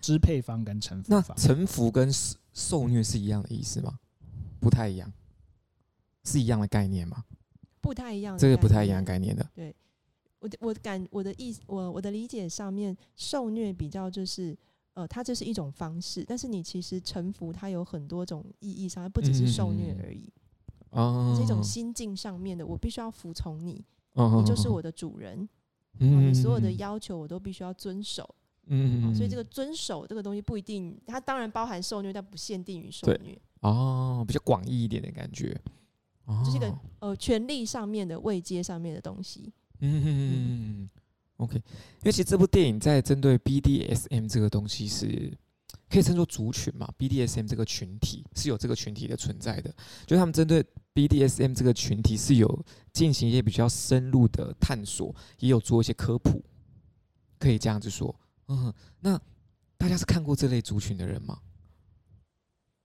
[0.01, 2.09] 支配方跟臣服方，那臣服跟
[2.53, 3.99] 受虐是一样的意思吗？
[4.61, 5.13] 不太一样，
[6.25, 7.25] 是一样的概念吗？
[7.81, 9.45] 不太一样，这个不太一样概念的。
[9.55, 9.75] 对，
[10.39, 14.57] 我我感我的意，我我的理解上面，受虐比较就是，
[14.95, 20.33] 呃，它这是一种方式，但是你其实臣服它有很多种意义上，它不只是受虐而已。
[20.93, 25.49] 哦，这种心境上面的，我必须要服从你，你就是我的主人，
[25.99, 28.35] 你所有的要求我都必须要遵守。
[28.67, 33.37] 嗯，所以这个遵守这个东西不一定，它当然包含受虐，但不限定于受虐。
[33.61, 35.61] 哦，比较广义一点的感觉。
[36.45, 39.53] 就是一个呃权力上面的位阶上面的东西。
[39.81, 40.91] 嗯嗯
[41.39, 41.63] OK，因
[42.05, 45.37] 为其实这部电影在针对 BDSM 这个东西是
[45.93, 49.71] 可以称作族群嘛，BDSM 这个群体是有这个群体的存在的。
[50.07, 56.43] 就他们针对 BDSM 这个群体是有进行一些比较深入的探索，也有做一些科普，
[57.39, 58.19] 可以这样子说。
[58.49, 59.21] 嗯，那
[59.77, 61.39] 大家是看过这类族群的人吗？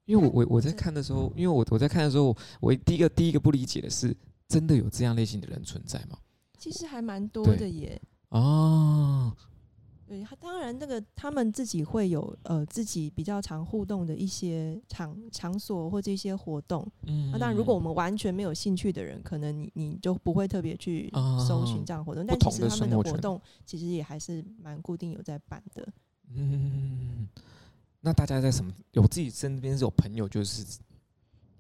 [0.03, 4.13] 因为我我我在看的时候，因为我我在看的时候，我第一个第一个不理解的是，
[4.49, 6.19] 真的有这样类型的人存在吗？
[6.59, 8.01] 其实还蛮多的耶。
[8.29, 9.33] 哦，
[10.07, 16.89] 对，当然，那个他们自己会有呃自己比较常互动的一些场场所或者一些活动。
[17.05, 21.11] 嗯，那当然，如果我们完全没有兴趣的人，可能你你就不会特别去
[21.45, 22.25] 搜寻这样活动。
[22.25, 25.85] 但其实他们的活动其实也还是蛮固定有在办的。
[26.33, 27.27] 嗯，
[27.99, 28.71] 那大家在什么？
[28.93, 30.63] 有自己身边是有朋友就是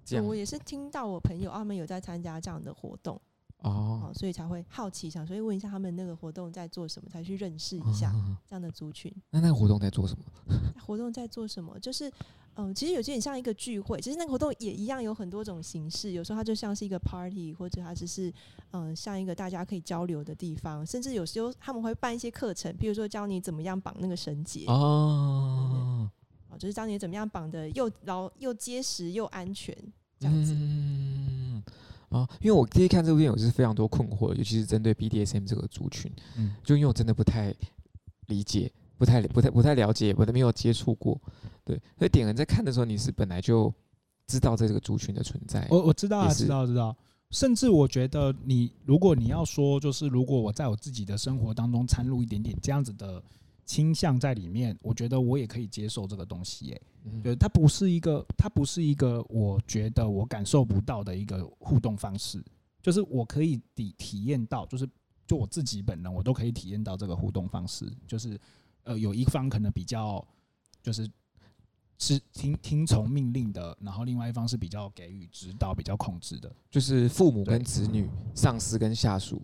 [0.05, 0.25] 这样。
[0.25, 3.21] 我也是听到我朋友他们有在参加这样的活动。
[3.59, 8.13] 哦，所以才会好奇，想所以问一下他们那个活动在做什么，才去认识一下
[8.47, 9.11] 这样的族群。
[9.31, 10.25] 那那个活动在做什么？
[10.79, 11.77] 活动在做什么？
[11.79, 12.07] 就是，
[12.53, 13.99] 嗯、呃，其实有点像一个聚会。
[13.99, 16.11] 其实那个活动也一样有很多种形式。
[16.11, 18.29] 有时候它就像是一个 party，或者它只是
[18.71, 20.85] 嗯、呃，像一个大家可以交流的地方。
[20.85, 24.65] 甚至有时候他们会办一些课程，比如说教你怎么样绑那个绳结。
[24.67, 26.07] 哦，
[26.49, 29.75] 哦，就是教你怎么样绑的又牢又结实又安全
[30.19, 30.53] 这样子。
[30.53, 31.26] 嗯
[32.09, 37.53] 啊，因为我第一看这部电影，我是非常多困惑，尤其是针对 BDSM 这个族群，嗯，就因为我真的不太
[38.27, 41.19] 理解，不太、不太、不太了解，我都没有接触过，
[41.65, 43.73] 对，所以点人在看的时候，你是本来就
[44.27, 46.95] 知道这个族群的存在，我我知道啊，知道知道，
[47.31, 53.21] 甚至我觉得你如果你要说，就是如果我在我自己的生活当中掺入一点点这样子的。
[53.67, 62.41] 倾向在里面，我觉得我也可以接受这个东西，欸，哎，对，它不是一个，它不是一个，我觉得我感受不到的一个互动方式，
[62.81, 64.89] 就是我可以体体验到，就是
[65.27, 68.39] 就我自己本人，我都可以体验到这个互动方式，就是
[68.83, 70.25] 呃，有一方可能比较
[70.81, 71.05] 就是
[71.97, 79.41] 是听听从命令的，然后另外一方是比较给予指导、比较控制的，就是父母跟子女、上司跟下属。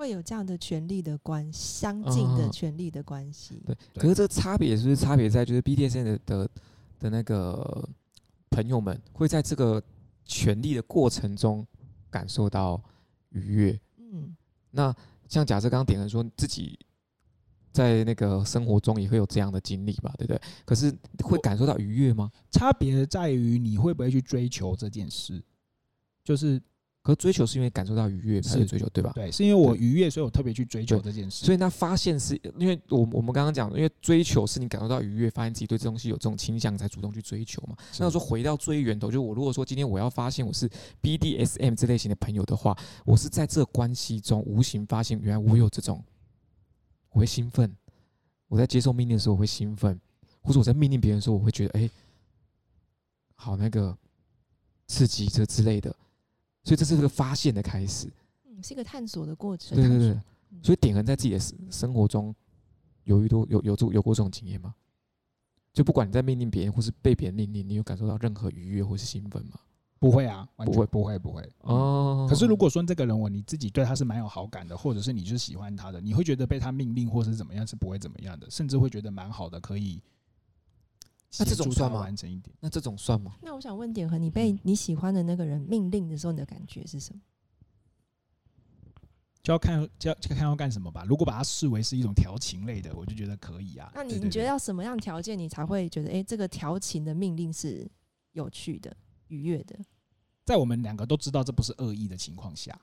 [0.00, 3.62] 会有这样的权利的关系，相近的权利的关系。
[3.66, 6.50] 对，可是这个差别是不是差别在就是 BDSM 的的
[6.98, 7.86] 的那个
[8.48, 9.82] 朋友们会在这个
[10.24, 11.66] 权利的过程中
[12.08, 12.82] 感受到
[13.28, 13.78] 愉悦。
[13.98, 14.34] 嗯，
[14.70, 14.94] 那
[15.28, 16.78] 像假设刚刚点人说自己
[17.70, 20.40] 在那个生活中也会有这样的经历吧，对不对？
[20.64, 20.90] 可是
[21.22, 22.32] 会感受到愉悦吗？
[22.50, 25.44] 差别在于你会不会去追求这件事，
[26.24, 26.58] 就是。
[27.10, 29.12] 可追求是因为感受到愉悦才是追求，对吧？
[29.14, 31.44] 对，是因为我愉悦，所以我特别去追求这件事。
[31.44, 37.76] 所以那发现是因为我我们刚刚讲，因为追求是你感受到愉悦，发现自己对这东西有这种倾向，才主动去追求嘛。
[37.98, 40.68] 那说回到最源头，就是我如果说今天我要发现我是
[41.02, 46.02] BDSM 这类型的朋友的话，我是在这关系中无形发现，原来我有这种，
[47.10, 47.74] 我会兴奋。
[48.48, 50.00] 我在接受命令的时候我会兴奋，
[50.40, 51.88] 或者我在命令别人的时候，我会觉得哎，
[53.36, 53.96] 好那个
[54.88, 55.94] 刺激这之类的。
[56.62, 58.08] 所以这是一个发现的开始，
[58.46, 59.76] 嗯，是一个探索的过程。
[59.76, 60.20] 对对对，
[60.62, 62.34] 所以点恒在自己的生生活中
[63.04, 64.74] 有遇到有有有有过这种经验吗？
[65.72, 69.52] 就不管你在命令别人或是被别人命令，你有感受到任何愉悦或是兴奋吗？
[70.00, 72.26] 不会啊，不会不会不会哦。
[72.28, 80.02] 可是如果说这个人我你自己对他是蛮有好感的，或者是你就是喜欢他的，你会觉得被他命令或是怎么样是不会怎么样的，甚至会觉得蛮好的，可以。
[81.38, 82.00] 那这种算吗？
[82.00, 82.54] 完整一点。
[82.60, 83.36] 那这种算吗？
[83.42, 87.20] 那我想问点和你被你喜欢的那个人命令的时候，你的感觉是什么？
[89.42, 91.02] 就要看就要看要干什么吧。
[91.08, 93.90] 如果把它视为是一种调情类的，我就觉得可以啊。
[93.94, 97.90] 那你你觉得要什么样条件，你才会觉得哎、欸，这个调情的命令是
[98.32, 98.94] 有趣的、
[99.28, 99.78] 愉悦的？
[100.44, 102.78] 在我们两个都知道这不是恶意的情况下，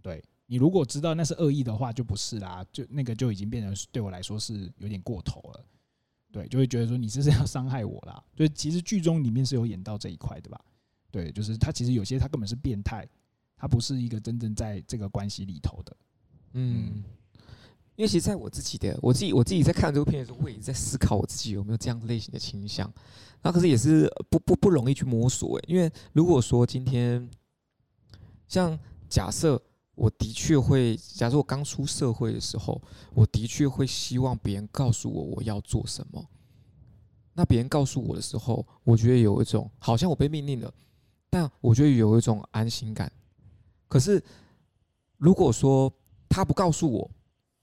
[0.00, 2.64] 对你如果知道那是恶意的话，就不是啦。
[2.72, 5.64] 就那个就已经变成对我来说是有点过头了。
[6.30, 8.22] 对，就会觉得说你这是要伤害我啦。
[8.36, 10.60] 所以其实剧中里面是有演到这一块的吧？
[11.10, 13.08] 对，就是他其实有些他根本是变态，
[13.56, 15.96] 他不是一个真正在这个关系里头的。
[16.52, 17.02] 嗯，
[17.96, 22.92] 因为其实在我自己的我自己我自己在看这部片的时候，我也在思考我自己有没有这样类型的倾向。
[23.42, 27.28] 那可是也是不不不容易去摸索诶，因为如果说今天
[28.46, 29.60] 像假设。
[29.98, 32.80] 我的确会，假如我刚出社会的时候，
[33.14, 36.24] 我的确会希望别人告诉我我要做什么。
[37.34, 40.72] 那别人告诉我的时候，我觉得有一种好像我被命令了，
[41.28, 43.10] 但我觉得有一种安心感。
[43.88, 44.22] 可是
[45.16, 45.92] 如果说
[46.28, 47.10] 他不告诉我，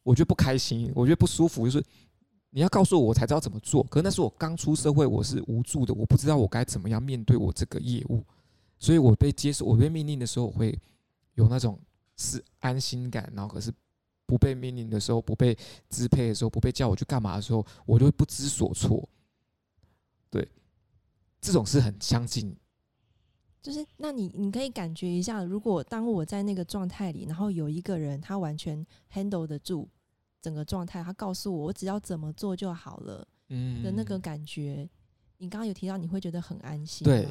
[0.03, 1.63] 我觉得不开心，我觉得不舒服。
[1.65, 1.81] 就是
[2.49, 3.81] 你要告诉我，我才知道怎么做。
[3.83, 8.21] 可是那是我刚出社会，我是无助的，我不知道我该怎么样面对我这个业务。
[8.77, 10.77] 所以我被接受，我被命令的时候，我会
[11.35, 11.79] 有那种。
[12.17, 13.71] 是安心感，然后可是
[14.25, 15.57] 不被命令的时候，不被
[15.89, 19.07] 支配的时候，不被叫我去干嘛的时候，我就会不知所措。
[20.29, 20.47] 对，
[21.41, 22.55] 这种是很相近。
[23.61, 29.89] 就是，那你你可以感觉一下，如果当我在那个状态里，然后有一个人他完全 handle 得住
[30.41, 34.77] 整个状态，他告诉我我只要怎么做就好了，嗯的那个感觉。
[34.83, 34.89] 嗯、
[35.39, 37.27] 你刚刚有提到你会觉得很安心，对，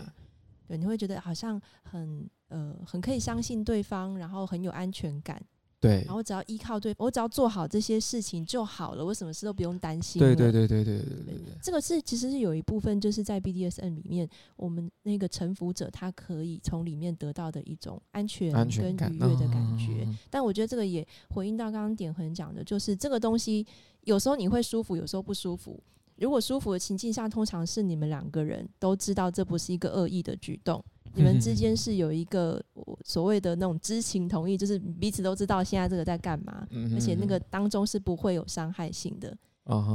[0.68, 2.28] 对，你会觉得好像很。
[2.54, 5.42] 呃，很可以相信对方，然后很有安全感。
[5.80, 10.20] 对，然后只要依靠对方，我只要做好这些事情就好了，我什么事都不用担心。
[10.20, 20.08] 对对对对对对对，这个是其实是有一部分就是在 BDSM 里面，我们那个臣服者他可以从里面得到的一种安全跟愉悦的感觉。
[20.30, 23.66] 但我觉得这个也回应到刚刚点恒讲的，就是这个东西
[24.04, 25.78] 有时候你会舒服，有时候不舒服。
[26.16, 30.82] 如果舒服的情境下，通常是你们两个人都知道这不是一个恶意的举动。
[31.16, 32.60] 你们之间是有一个
[33.04, 39.36] 所谓的那种知情同意，就是彼此都知道现在这个在干嘛，而且那个当中是不会有伤害性的。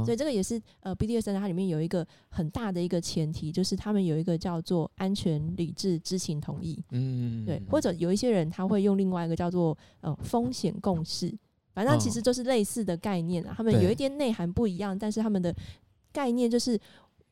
[0.04, 6.82] 所以这个也是呃，BDSM 它里面有一个很大的一个前提，就是他们有一个叫做安全、理智、知情同意。
[6.90, 11.32] 嗯，对，或者有一些人他会用另外一个叫做呃风险共识，
[11.72, 13.54] 反正其实就是类似的概念啊。
[13.56, 15.54] 他们有一点内涵不一样，但是他们的
[16.12, 16.80] 概念就是。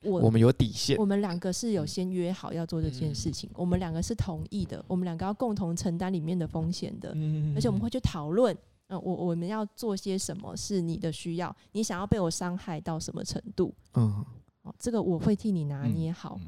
[0.04, 7.08] 我我们有底线，我们两个是有先约好要做这件事情，我们两个是同意的，我们两个要共同承担里面的风险的，
[7.56, 14.24] 而且我们会去讨论，嗯，我我们要做些什么是你的需要，你想要被我伤害到什么程度，嗯，
[14.62, 16.38] 哦，这个我会替你拿捏好，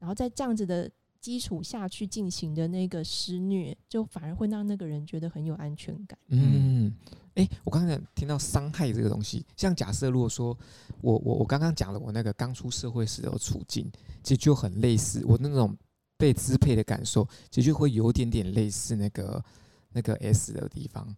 [0.00, 0.90] 然后在这样子的
[1.26, 6.94] 基础下去进行的那个施虐，就反而会让那个人觉得很有安全感，嗯。
[7.34, 10.56] 哎、欸，我刚才听到伤害这个东西，像假设如果说
[11.00, 13.90] 我我我刚刚讲了我那个刚出社会时的处境，
[14.22, 15.76] 其实就很类似我那种
[16.16, 19.44] 被支配的感受，其实就会有点点类似那个
[19.90, 21.16] 那个 S 的地方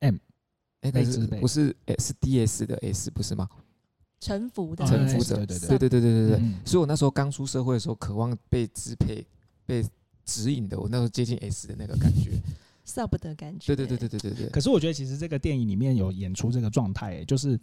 [0.00, 0.16] ，M，
[0.82, 3.48] 那个是不是 S D S 的 S 不是吗？
[4.24, 9.22] 臣服的臣服者，对对对对对对对，所以我那时候刚出社会的时候，渴望被支配、
[9.66, 9.84] 被
[10.24, 12.40] 指引的，我那时候接近 S 的那个感觉。
[12.86, 14.48] 舍不得感觉，对对对对对对对。
[14.48, 17.58] 可是我觉得其实这个电影里面有演出这个状态、欸，就是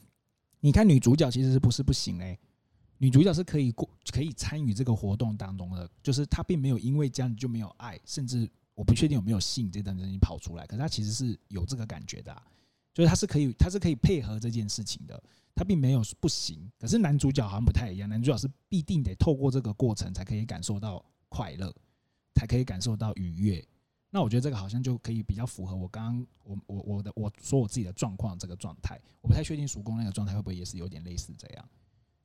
[0.60, 2.39] 你看女主角其实是不是不行哎、欸？
[3.00, 10.67] 女主角是可以过可以参与这个活动当中的，就是她并没有因为这样就没有爱，甚至我不确定有没有性这段东西跑出来。
[10.67, 12.43] 可是她其实是有这个感觉的、啊，
[12.94, 15.22] 就是他是可以他是可以配合这件事情的，
[15.56, 16.72] 他并没有不行。
[16.80, 21.74] 可是男主角好像不太一样，男主角是必定得透过这个过程才可以感受到快乐，
[22.36, 23.66] 才可以感受到愉悦。
[24.10, 31.70] 那我觉得这个好像就可以比较符合我刚刚我我我的我说我自己的状况这个状态，我不太确定叔公那个状态会不会也是有点类似这样，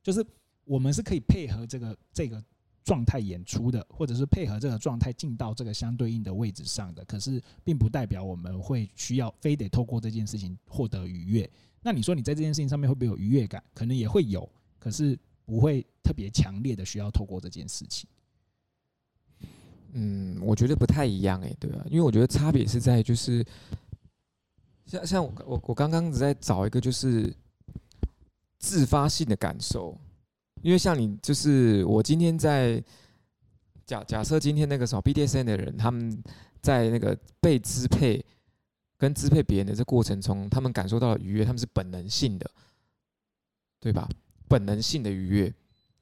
[0.03, 0.25] 就是
[0.65, 2.43] 我们是可以配合这个这个
[2.87, 11.51] 状态演出的，或者是配合这个状态进到这个相对应的位置上的，可是并不代表我们会需要非得透过这件事情获得愉悦。
[11.81, 13.61] 那你说你在这件事情上面会不会有愉悦感？
[13.73, 18.09] 可能也会有，可是不会特别强烈的需要透过这件事情。
[19.91, 21.83] 嗯，我觉得不太一样哎，对吧？
[21.89, 23.45] 因为我觉得差别是在就是，
[24.85, 27.35] 像像我我我刚刚一直在找一个就是
[28.59, 29.99] 自发性的感受，
[30.61, 32.83] 因为像你就是我今天在
[33.85, 36.21] 假假设今天那个什么 BDSN 的人，他们
[36.61, 38.23] 在那个被支配
[38.97, 42.49] 跟支配别人的这过程中，他们感受到了愉悦，他们是本能性的，
[43.79, 44.09] 对吧？
[44.47, 45.53] 本能性的愉悦。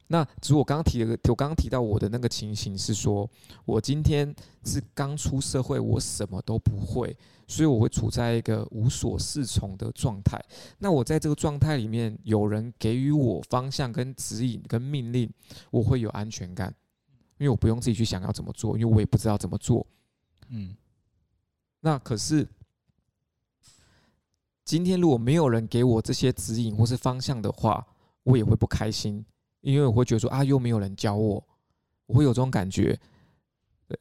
[0.07, 3.27] 那只是我刚刚提了个，我刚刚提到我的那个情形是说，
[3.65, 10.39] 我今天是刚出社会，我什么都不会，所以我会处在一个无所适从的状态。
[10.77, 15.27] 那我在这个状态里面，有人给予我方向、跟指引、跟命令，
[15.71, 16.71] 我会有安全感，
[17.39, 19.85] 因为我不用自己去想要怎么做，因为我也不知道怎么做。
[20.49, 20.75] 嗯，
[21.79, 22.47] 那可是
[24.63, 27.83] 今天如果没有人给我这些指引或是方向的话，
[28.21, 29.25] 我也会不开心。
[29.65, 31.43] 因为我会觉得说啊，又没有人教我，
[32.05, 32.97] 我会有这种感觉。
[33.87, 33.99] 对，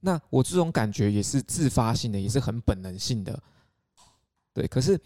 [0.00, 3.42] 那我这种感觉也是自发性的，也是很本能性的。
[4.54, 4.98] 对，可是，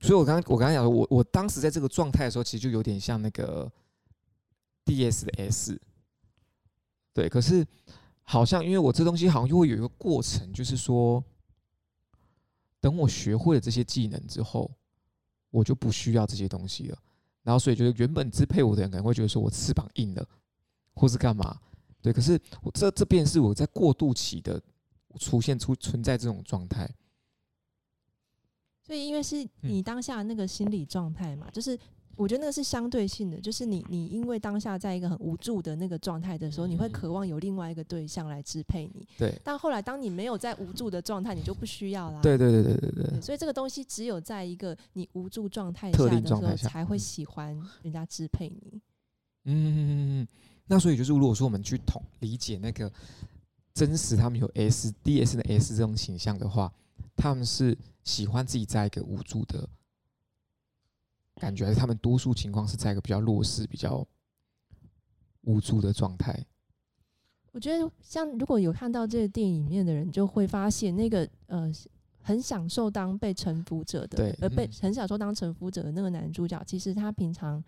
[0.00, 3.70] 所以我刚刚我刚刚讲，我我当时在这个状态的时候，其实就有点像那个
[4.86, 5.78] DS 的 S。
[7.12, 7.66] 对，可是
[8.22, 11.22] 好像因为我这东西好像又会有一个过程，就是说，
[12.80, 14.70] 等我学会了这些技能之后，
[15.50, 16.98] 我就不需要这些东西了。
[17.42, 20.28] 然后，所以觉得原本支配我的人可能会觉得说我翅膀硬了，
[20.94, 21.60] 或是干嘛？
[22.00, 24.60] 对，可是我这这便是我在过渡期的
[25.18, 26.88] 出现出存在这种状态。
[28.82, 31.78] 所以，因为是你当下那个心理状态嘛，就是。
[32.16, 39.06] 我觉得那个是相对性的，就是你你因为当下在一个很无助的那个状态的时候，你会渴望有另外一个对象来支配你。
[39.18, 39.34] 对。
[39.42, 42.20] 但后来当你没有在无助的状态，你就不需要啦。
[42.22, 43.20] 对对对对对对。
[43.20, 48.80] 所以这个东西只有在一个你无助状态下的时候，才会喜欢人家支配你。
[49.44, 50.26] 嗯，
[50.66, 52.92] 那所以就是如果说我们去统理解那个
[53.74, 56.72] 真实，他们有 S D S 的 S 这种形象的话，
[57.16, 59.68] 他们是喜欢自己在一个无助的。
[61.42, 64.06] 感觉他们多数情况是在一个比较弱势、比较
[65.40, 66.32] 无助的状态。
[67.50, 71.68] 我觉得，像如果有看到这个电影里面的人，就会发现那个呃，
[72.20, 77.60] 很享受当被臣服者的，对，而被很享受当臣服者的那个男主角，其实他平常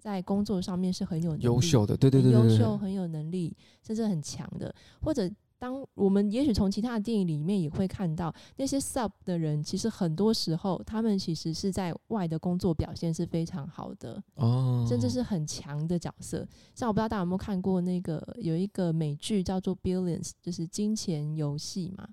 [0.00, 3.56] 在工作上面是很有优秀的，对对对，优秀很有能力，
[3.86, 4.74] 甚至很强的。
[5.00, 5.30] 或者
[5.62, 16.44] 当我们也许从其他的电影里面也会看到那些 sub 的人，其实很多时候他们其实是在外的工作表现是非常好的哦，甚至是很强的角色。
[16.74, 22.08] 像我不知道大家有没有看过那个有一个美剧叫做 Billions，就是金钱游戏嘛。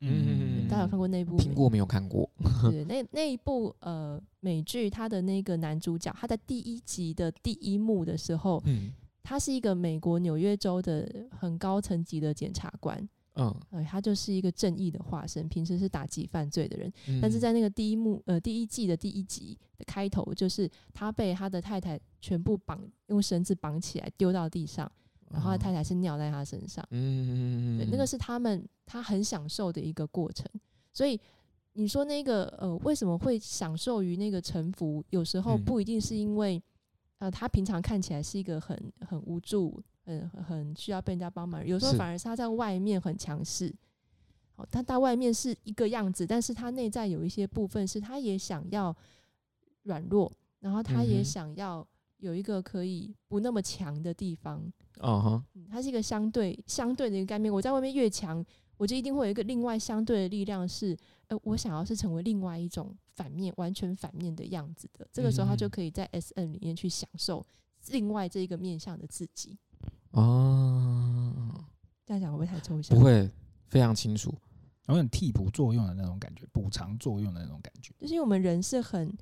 [0.00, 1.36] 嗯，大家有看过那部？
[1.36, 2.26] 听过没有看过。
[2.70, 8.90] 对，那那一部呃美剧，它的那个男主角，他在第一集的第一幕的时候，嗯，
[9.26, 12.96] 他是一个美国纽约州的很高层级的检察官，
[13.34, 24.90] 嗯，呃，他就是一个正义的化身，平时是打击犯罪的人，嗯，但是在那个第一幕呃第一季的第一集的开头，就是他被他的太太全部绑用绳子绑起来丢到地上。
[25.28, 30.48] 然后他太太是尿在他身上，嗯，对，那个是他们他很享受的一个过程。
[30.92, 31.20] 所以
[31.72, 35.04] 你说那个呃，为什么会享受于那个臣服？
[35.10, 36.62] 有时候不一定是因为
[37.18, 41.66] 呃，他平常看起来是一个很很无助、很很需要被人家帮忙。
[41.66, 43.74] 有时候反而是他在外面很强势，
[44.56, 48.94] 哦，他到外面是一个样子，但是他内在有一些部分是他也想要
[49.84, 51.86] 软弱，然后他也想要
[52.18, 54.60] 有一个可以不那么强的地方。
[55.00, 57.52] 哦哈，它是一个相对相对的一个概念。
[57.52, 58.44] 我在外面越强，
[58.78, 60.98] 我就一定会有一个另外相对的力量是，是
[61.28, 65.06] 呃，我想要是成为另外一种反面，完全反面的样子的。
[65.12, 67.44] 这个时候，他就可以在 S N 里面去享受
[67.88, 69.58] 另外这一个面向的自己。
[70.12, 71.64] 哦，
[72.04, 72.96] 这样讲会不会太抽象？
[72.96, 73.28] 不会，
[73.66, 74.32] 非常清楚，
[74.86, 77.92] 有点替补作用的那种感觉，补偿作用的那种感觉。
[77.98, 79.12] 就是因为我们人是很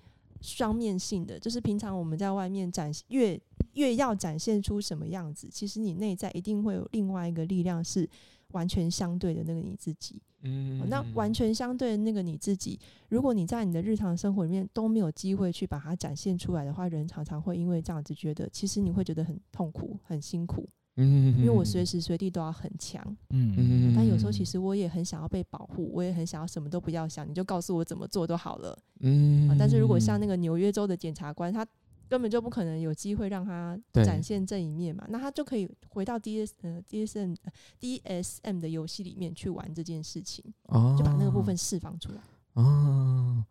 [0.43, 3.41] 双面性的，就是平常我们在外面展越
[3.73, 8.09] 越要展现出什么样子，其实你内在一定会有另外一个力量是
[8.49, 10.21] 完全相对的那个你自己。
[10.45, 12.79] 嗯，那完全相对的那个你自己，
[13.09, 20.69] 如果你在你的日常生活里面都没有机会去把它展现出来的话，人常常会因为这样子觉得，其实你会觉得很痛苦、很辛苦。
[20.97, 29.57] 嗯，因为我随时随地都要很强，嗯嗯，但有时候其实我也很想要被保护，我也很想要什么都不要想，你就告诉我怎么做都好了，嗯。
[29.59, 31.67] 但是如果像那个纽约州的检察官，他
[32.09, 37.35] 根本就不可能有机会让他展现这一面嘛，那他就可以回到 D S 呃 D S M
[37.79, 42.21] D S M 的游戏里面去玩这件事情，哦就把那个部分释放出来。
[42.55, 43.45] 哦，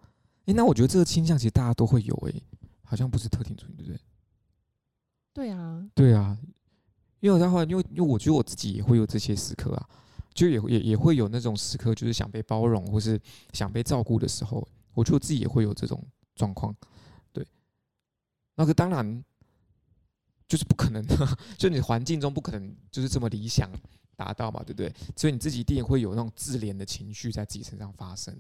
[0.46, 2.34] 哎，那我觉得这个倾向其实大家都会有，哎，
[2.84, 4.00] 好像不是特定主义，对不对？
[5.34, 6.38] 对啊，对啊。
[7.20, 9.90] 因为的话，因为因为我觉得我自己也会有这些时刻啊，
[10.34, 13.18] 就也也也会有那种时刻，就是想被包容或是
[13.54, 16.76] 想被照顾的时候，我觉得我自己也会有这种状况。
[18.56, 19.24] 那个当然
[20.48, 21.06] 就是不可能，
[21.58, 23.70] 就你环境中不可能就是这么理想
[24.16, 24.94] 达到嘛，对不对？
[25.16, 28.40] 所以你自己一定会有那种自怜的情绪在自己身上发生。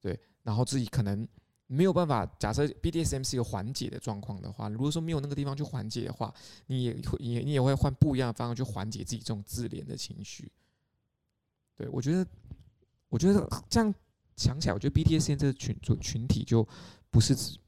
[0.00, 1.26] 对，然后自己可能。
[1.68, 6.32] 没有办法，假设 BDSM 是一个缓解的状况的话，如果说没有那个地方去缓解的话，
[6.68, 10.48] 你也会也你也会换不一样的方式去缓解自己这种自怜的情绪。
[11.74, 12.24] 对，我觉得，
[13.08, 13.92] 我觉得这样
[14.36, 16.64] 想起来，我觉得 BDSM 这个群组群体就
[17.10, 17.58] 不是指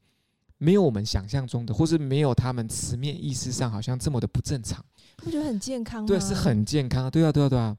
[0.59, 4.85] 没有我们想象中的，或是没有他们词面意思上好像这么的不正常。
[5.25, 7.75] 我觉得很健康，对，是很健康，对啊，对啊，对啊，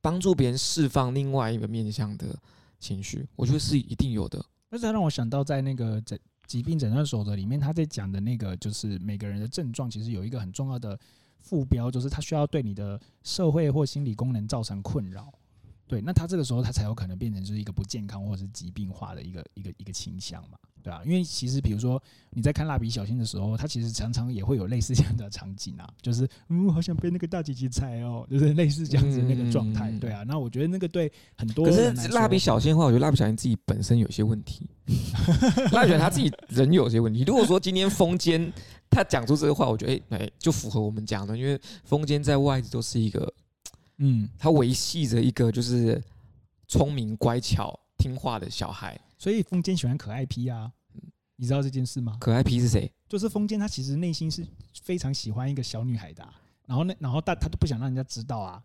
[0.00, 2.36] 帮助别人释放另外一个面向的
[2.80, 4.44] 情绪，我觉得是一定有的。
[4.70, 10.98] 那这让我想到，在那个诊疾病诊断守则里面，他在讲的那个，就是每个人的症状，其实有一个很重要的
[11.38, 15.32] 副标，就是他需要对你的社会或心理功能造成困扰。
[15.86, 20.58] 对，那他这个时候他才有可能变成就是一个不健康或者是疾病化的一个一个一个倾向嘛。
[20.86, 29.90] 对啊，因为其实比如说你在看蜡笔小新的时候，他其实常常也会有类似这样的场景啊，就是嗯，好想被那个大姐姐踩哦，就是类似这样子的那个状态。
[29.98, 34.70] 对啊，那我觉得那个对很多人可是蜡笔小新的话，我觉得蜡笔小新自己本身有些问题，
[35.72, 37.24] 蜡笔小新他自己人有些问题。
[37.26, 38.52] 如果说今天风间
[38.88, 43.32] 他讲出这个话，我觉得哎哎、欸欸、就符合我们讲的，因为风间在外都是一个
[43.96, 46.00] 嗯，他维系着一个就是
[46.68, 48.96] 聪明乖巧听话的小孩。
[49.18, 50.70] 所以风间喜欢可爱 P 啊，
[51.36, 52.16] 你知道这件事吗？
[52.20, 52.90] 可爱 P 是谁？
[53.08, 54.44] 就是风间，他其实内心是
[54.82, 56.34] 非常喜欢一个小女孩的、啊，
[56.66, 58.62] 然后那然后但他都不想让人家知道啊。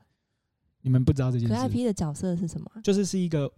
[0.82, 1.54] 你们不知道这件事？
[1.54, 2.72] 可爱 P 的角色是什么？
[2.84, 3.52] 就是是一个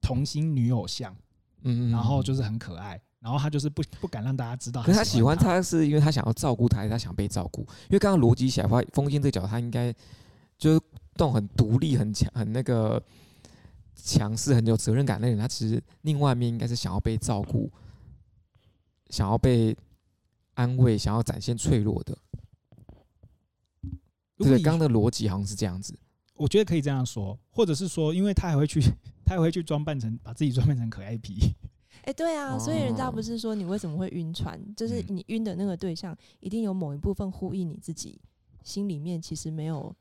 [0.00, 1.14] 童星女偶像，
[1.62, 4.82] 嗯嗯，然后就是很可爱，然后他就是不不敢让大家知道。
[4.82, 7.60] 可是他喜欢他是因为他想要照顾他，还是他想被照顾？
[7.60, 9.94] 因为刚刚逻辑起来的话，风间这个角色他应该
[10.58, 10.80] 就是
[11.14, 13.02] 动很独立、很强、很那个。
[14.02, 17.70] 强势很有责任感的人，他其实另外一面应该是想要被照顾，
[19.10, 19.76] 想要被
[20.54, 22.16] 安慰，想要展现脆弱的。
[24.38, 25.98] 这个刚刚的逻辑好像是这样子。
[26.34, 28.80] 我觉得可以这样说，或者是说，因为他还会去，
[29.26, 31.38] 他还会去装扮成把自己装扮成可爱皮。
[32.02, 38.18] 哎、欸，对啊，所以人家不是说你为什么会晕船，就是你晕的那个对象一定有某一部分呼应你自己
[38.62, 39.94] 心里面其实没有。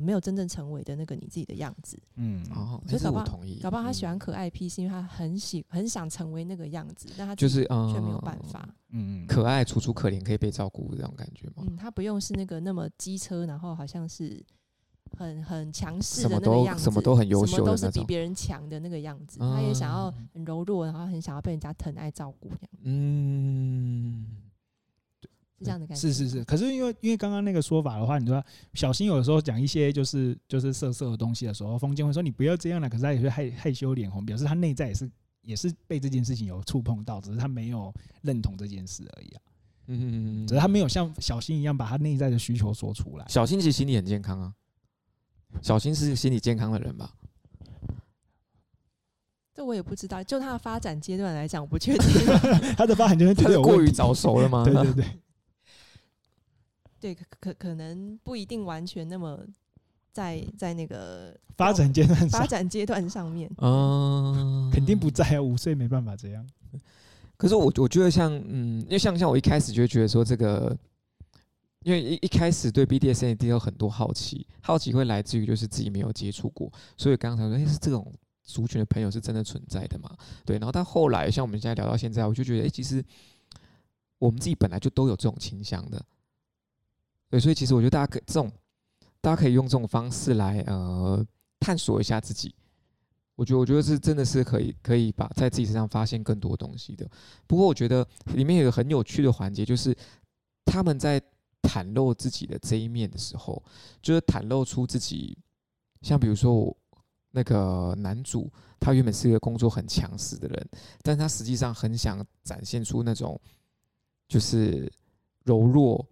[0.00, 11.62] 没有真正成为的那个你自己的样子，嗯，哦，所以搞不好，同意，搞不好他喜欢可爱 P，是因为他很喜很想成为那个样子，但他就是却没有办法，嗯，可爱楚楚可怜可以被照顾这种感觉吗？
[11.66, 14.44] 嗯，他不用是那个那么机车，然后好像是
[15.16, 24.26] 很很强势的那个样子，什么都很优秀，什么都是比别人强的那个样子，他也想要很柔弱，然后很想要被人家疼爱照顾这样，嗯。
[25.64, 28.44] 这样的感觉是是是，可是因为因为刚刚那个说法的话，你说
[28.74, 35.10] 小新有的时候讲一些就是就是色色的东西的时候，风间会说你不要这样了，可是他也会害害羞脸红，表示他内在也是
[35.42, 37.92] 也是被这件事情有触碰到，只是他没有
[38.22, 39.40] 认同这件事而已啊。
[39.86, 43.24] 嗯嗯嗯，只是他没有像小新一样把他内在的需求说出来。
[43.28, 44.54] 小新其实心理很健康啊，
[45.62, 47.12] 小新是心理健康的人吧？
[49.54, 52.08] 这我也不知道，就他的发展阶段来讲，我不确定
[52.76, 54.64] 他的发展阶段觉得过于早熟了吗？
[54.64, 55.04] 对 对对。
[57.04, 59.38] 对，可可可能不一定完全那么
[60.10, 66.46] 在在那个 发展阶段发展阶段上面，嗯，肯定不在啊，五岁没办法这样。
[67.36, 70.74] 可是我我觉得像嗯，因为像像我一开始就觉得说这个，
[71.82, 78.10] 因为一一开始对 BDSM 一定有很多好奇，好奇会来自于就是自己没有接触过，所以刚才说，哎，是这种
[78.42, 80.10] 族群的朋友是真的存在的嘛？
[80.46, 83.04] 对，然后到后来像我们现在聊到现在，我就觉得，哎，其实
[84.18, 86.02] 我们自己本来就都有这种倾向的。
[87.30, 88.50] 对，所以其实我觉得大家可这种，
[89.20, 91.24] 大家可以用这种方式来呃
[91.58, 92.54] 探索一下自己。
[93.36, 97.04] 我觉得，我觉得是真的是可以可以把在自己身上发现更多东西的。
[97.48, 99.96] 不过我觉得里面有个很有趣的环节，就是
[100.64, 101.20] 他们在
[101.62, 103.60] 袒露自己的这一面的时候，
[104.00, 105.36] 就是袒露出自己，
[106.02, 106.76] 像比如说我
[107.32, 108.48] 那个男主，
[108.78, 110.68] 他原本是一个工作很强势的人，
[111.02, 113.40] 但他实际上很想展现出那种
[114.28, 114.88] 就是
[115.42, 116.06] 柔弱。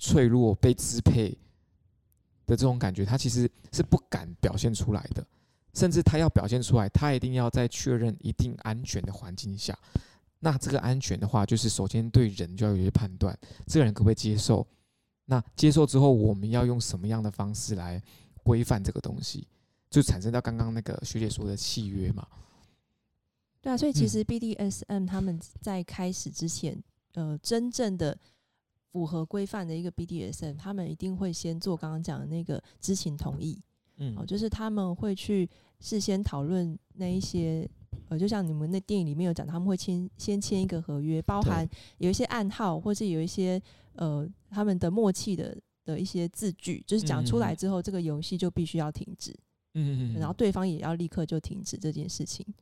[0.00, 1.28] 脆弱被支配
[2.46, 5.24] 的这种感觉，他其实是不敢表现出来的，
[5.74, 9.78] 甚至他要表现出来，他一定要在确认一定安全的环境下。
[10.40, 14.66] 那这个安全的话，就是首先对人就要有一些判断，这个人可不可以接受？
[15.26, 18.02] 那接受之后，我们要用什么样的方式来
[18.42, 19.46] 规范这个东西？
[19.90, 22.26] 就产生到刚刚那个学姐说的契约嘛？
[23.60, 26.82] 对啊，所以其实 BDSM 他们在开始之前，
[27.12, 28.18] 呃，真正的。
[28.92, 33.60] 符合规范的一个 BDSM，他们一定会先做刚刚讲的那个知情同意，
[33.98, 37.68] 嗯，哦，就是他们会去事先讨论那一些，
[38.08, 41.68] 呃，就像你们那电影里面有讲，他们会签先签一个合约，包含
[41.98, 43.62] 有一些暗号，或是有一些
[43.94, 49.30] 呃他们的默契的的一些字句，就是讲出来之后，这个游戏就必须要停止，
[49.74, 52.54] 嗯嗯，然后对方也要立刻就停止这件事情，对。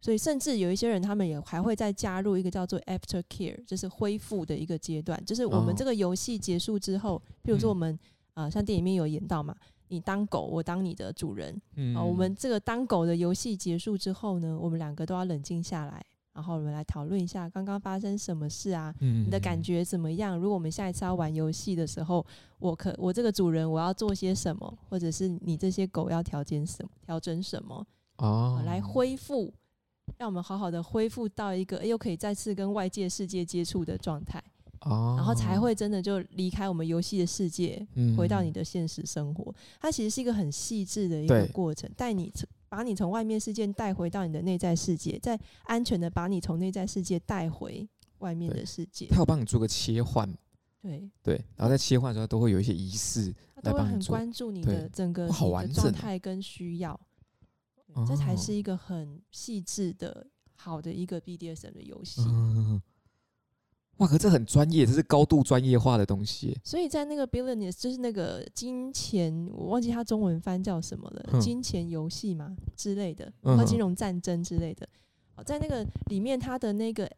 [0.00, 5.20] 所以，甚至有一些人，他们也还会再加入一个叫做 after care，就是恢复的一个阶段。
[5.24, 7.98] 就是我们这个游戏结束之后，譬如说我们
[8.34, 9.56] 啊、呃，像电影里面有演到嘛，
[9.88, 11.60] 你当狗，我当你的主人。
[11.74, 16.00] 嗯啊，我们这个当狗的游戏结束之后呢，我们两个都要冷静下来，
[16.32, 18.94] 然后我们来讨论一下刚刚发生什么事啊？
[19.00, 20.38] 你的感觉怎么样？
[20.38, 22.24] 如果我们下一次要玩游戏的时候，
[22.60, 26.90] 我可我这个主人我要做些什么，或者是你这些狗要调节什么？
[27.04, 27.84] 调整什么？
[28.18, 29.52] 哦，来恢复。
[30.16, 34.42] 让我们好好的恢复到一个又可以再次跟外界世界接触的状态，
[34.80, 37.86] 然后才会真的就离开我们游戏的世界，
[38.16, 39.54] 回到你的现实生活。
[39.80, 42.32] 它其实是一个很细致的一个过程，带你
[42.68, 47.86] 把你从外面世界带回到你的内在世界，再安全的把你从内在世界带回
[48.18, 49.06] 外面的世界。
[49.10, 50.28] 他有帮你做个切换，
[50.82, 56.98] 对对，然后在切换的时候都会有一些仪式，他都会很关注你的整个状态跟需要。
[58.06, 62.20] 这才是一个很细致的好的一个 BDSM 的游戏。
[63.96, 66.56] 哇，可这很专业，这是高度专业化的东西。
[66.62, 74.88] 所以在那个 Billionaires 就是那个金钱，我忘记它中文翻叫什么了，金钱游戏嘛之类的，和金融战争之类的。
[75.34, 77.10] 好，在那个里面，它的那个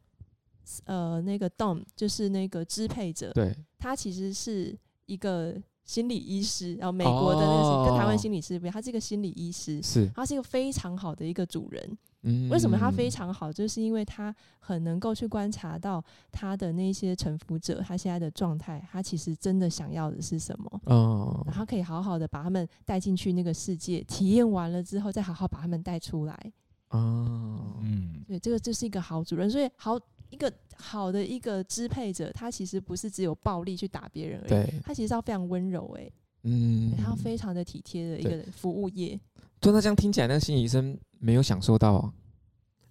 [0.85, 5.61] 呃那个 Dom 就是那个支配者，对，他其实是一个。
[5.91, 11.99] 心理医师，然后美国的那个跟台湾心理师不一样，他是一个心理医师，是，他是一个非常好的一个主人。
[12.22, 13.53] 嗯，为什么他非常好？
[13.53, 20.80] 就是因为他很能够去观察到他的那些臣服者，他现在的状态，他其实真的想要的是什么。
[20.84, 26.53] 哦，然后可以好好的把他们带进去那个世界，体验完了之后，再好好把他们带出来。
[26.91, 29.99] 哦，嗯，对，这个就是一个好主人，所以好。
[30.31, 36.12] 一个好的一个支配者，他其实不是只有暴力去打别人而已，他其实要非常温柔诶、欸，
[36.45, 39.18] 嗯，他非常的体贴的一个服务业。
[39.61, 42.12] 对，那这样听起来，那心理医生没有享受到啊。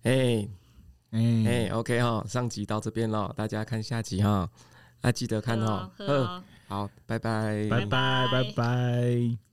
[0.03, 0.47] 哎。
[1.11, 1.43] 哎。
[1.47, 4.47] 哎，OK 哈，上集到这边了，大家看下集哈，
[5.01, 9.48] 啊记得看哈，好，好，拜拜，拜拜，拜拜。